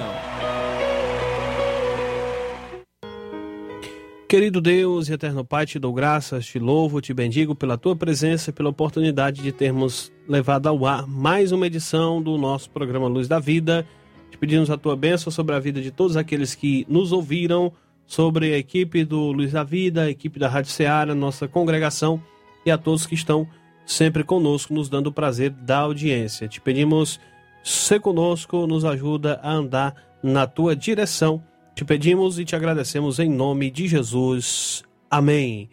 Querido 4.28 4.60
Deus 4.60 5.08
e 5.08 5.12
eterno 5.12 5.44
Pai, 5.44 5.64
te 5.64 5.78
dou 5.78 5.92
graças, 5.92 6.44
te 6.46 6.58
louvo, 6.58 7.00
te 7.00 7.14
bendigo 7.14 7.54
pela 7.54 7.78
tua 7.78 7.94
presença 7.94 8.50
e 8.50 8.52
pela 8.52 8.70
oportunidade 8.70 9.42
de 9.42 9.52
termos 9.52 10.10
levado 10.28 10.66
ao 10.66 10.84
ar 10.84 11.06
mais 11.06 11.52
uma 11.52 11.68
edição 11.68 12.20
do 12.20 12.36
nosso 12.36 12.68
programa 12.70 13.06
Luz 13.06 13.28
da 13.28 13.38
Vida. 13.38 13.86
Te 14.28 14.36
pedimos 14.36 14.72
a 14.72 14.76
tua 14.76 14.96
bênção 14.96 15.30
sobre 15.30 15.54
a 15.54 15.60
vida 15.60 15.80
de 15.80 15.92
todos 15.92 16.16
aqueles 16.16 16.52
que 16.56 16.84
nos 16.88 17.12
ouviram, 17.12 17.72
sobre 18.08 18.54
a 18.54 18.58
equipe 18.58 19.04
do 19.04 19.30
Luz 19.30 19.52
da 19.52 19.62
Vida, 19.62 20.02
a 20.02 20.10
equipe 20.10 20.40
da 20.40 20.48
Rádio 20.48 20.72
Ceará, 20.72 21.14
nossa 21.14 21.46
congregação 21.46 22.20
e 22.64 22.72
a 22.72 22.76
todos 22.76 23.06
que 23.06 23.14
estão 23.14 23.46
sempre 23.86 24.22
conosco, 24.24 24.74
nos 24.74 24.88
dando 24.88 25.06
o 25.06 25.12
prazer 25.12 25.50
da 25.50 25.78
audiência. 25.78 26.48
Te 26.48 26.60
pedimos, 26.60 27.18
ser 27.62 28.00
conosco, 28.00 28.66
nos 28.66 28.84
ajuda 28.84 29.40
a 29.42 29.52
andar 29.52 29.94
na 30.22 30.46
tua 30.46 30.76
direção 30.76 31.42
te 31.76 31.84
pedimos 31.84 32.38
e 32.38 32.44
te 32.46 32.56
agradecemos 32.56 33.18
em 33.18 33.28
nome 33.28 33.70
de 33.70 33.86
Jesus. 33.86 34.82
Amém. 35.10 35.68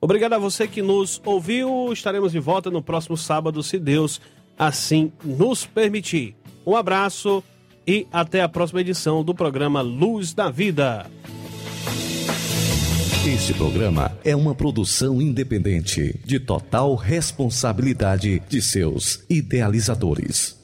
Obrigado 0.00 0.32
a 0.32 0.38
você 0.38 0.66
que 0.66 0.82
nos 0.82 1.22
ouviu. 1.24 1.92
Estaremos 1.92 2.32
de 2.32 2.40
volta 2.40 2.72
no 2.72 2.82
próximo 2.82 3.16
sábado, 3.16 3.62
se 3.62 3.78
Deus 3.78 4.20
assim 4.58 5.12
nos 5.22 5.64
permitir. 5.64 6.34
Um 6.66 6.74
abraço 6.74 7.40
e 7.86 8.04
até 8.12 8.42
a 8.42 8.48
próxima 8.48 8.80
edição 8.80 9.22
do 9.22 9.32
programa 9.32 9.80
Luz 9.80 10.34
da 10.34 10.50
Vida. 10.50 11.06
Este 13.26 13.54
programa 13.54 14.12
é 14.22 14.36
uma 14.36 14.54
produção 14.54 15.18
independente, 15.18 16.14
de 16.26 16.38
total 16.38 16.94
responsabilidade 16.94 18.42
de 18.50 18.60
seus 18.60 19.24
idealizadores. 19.30 20.62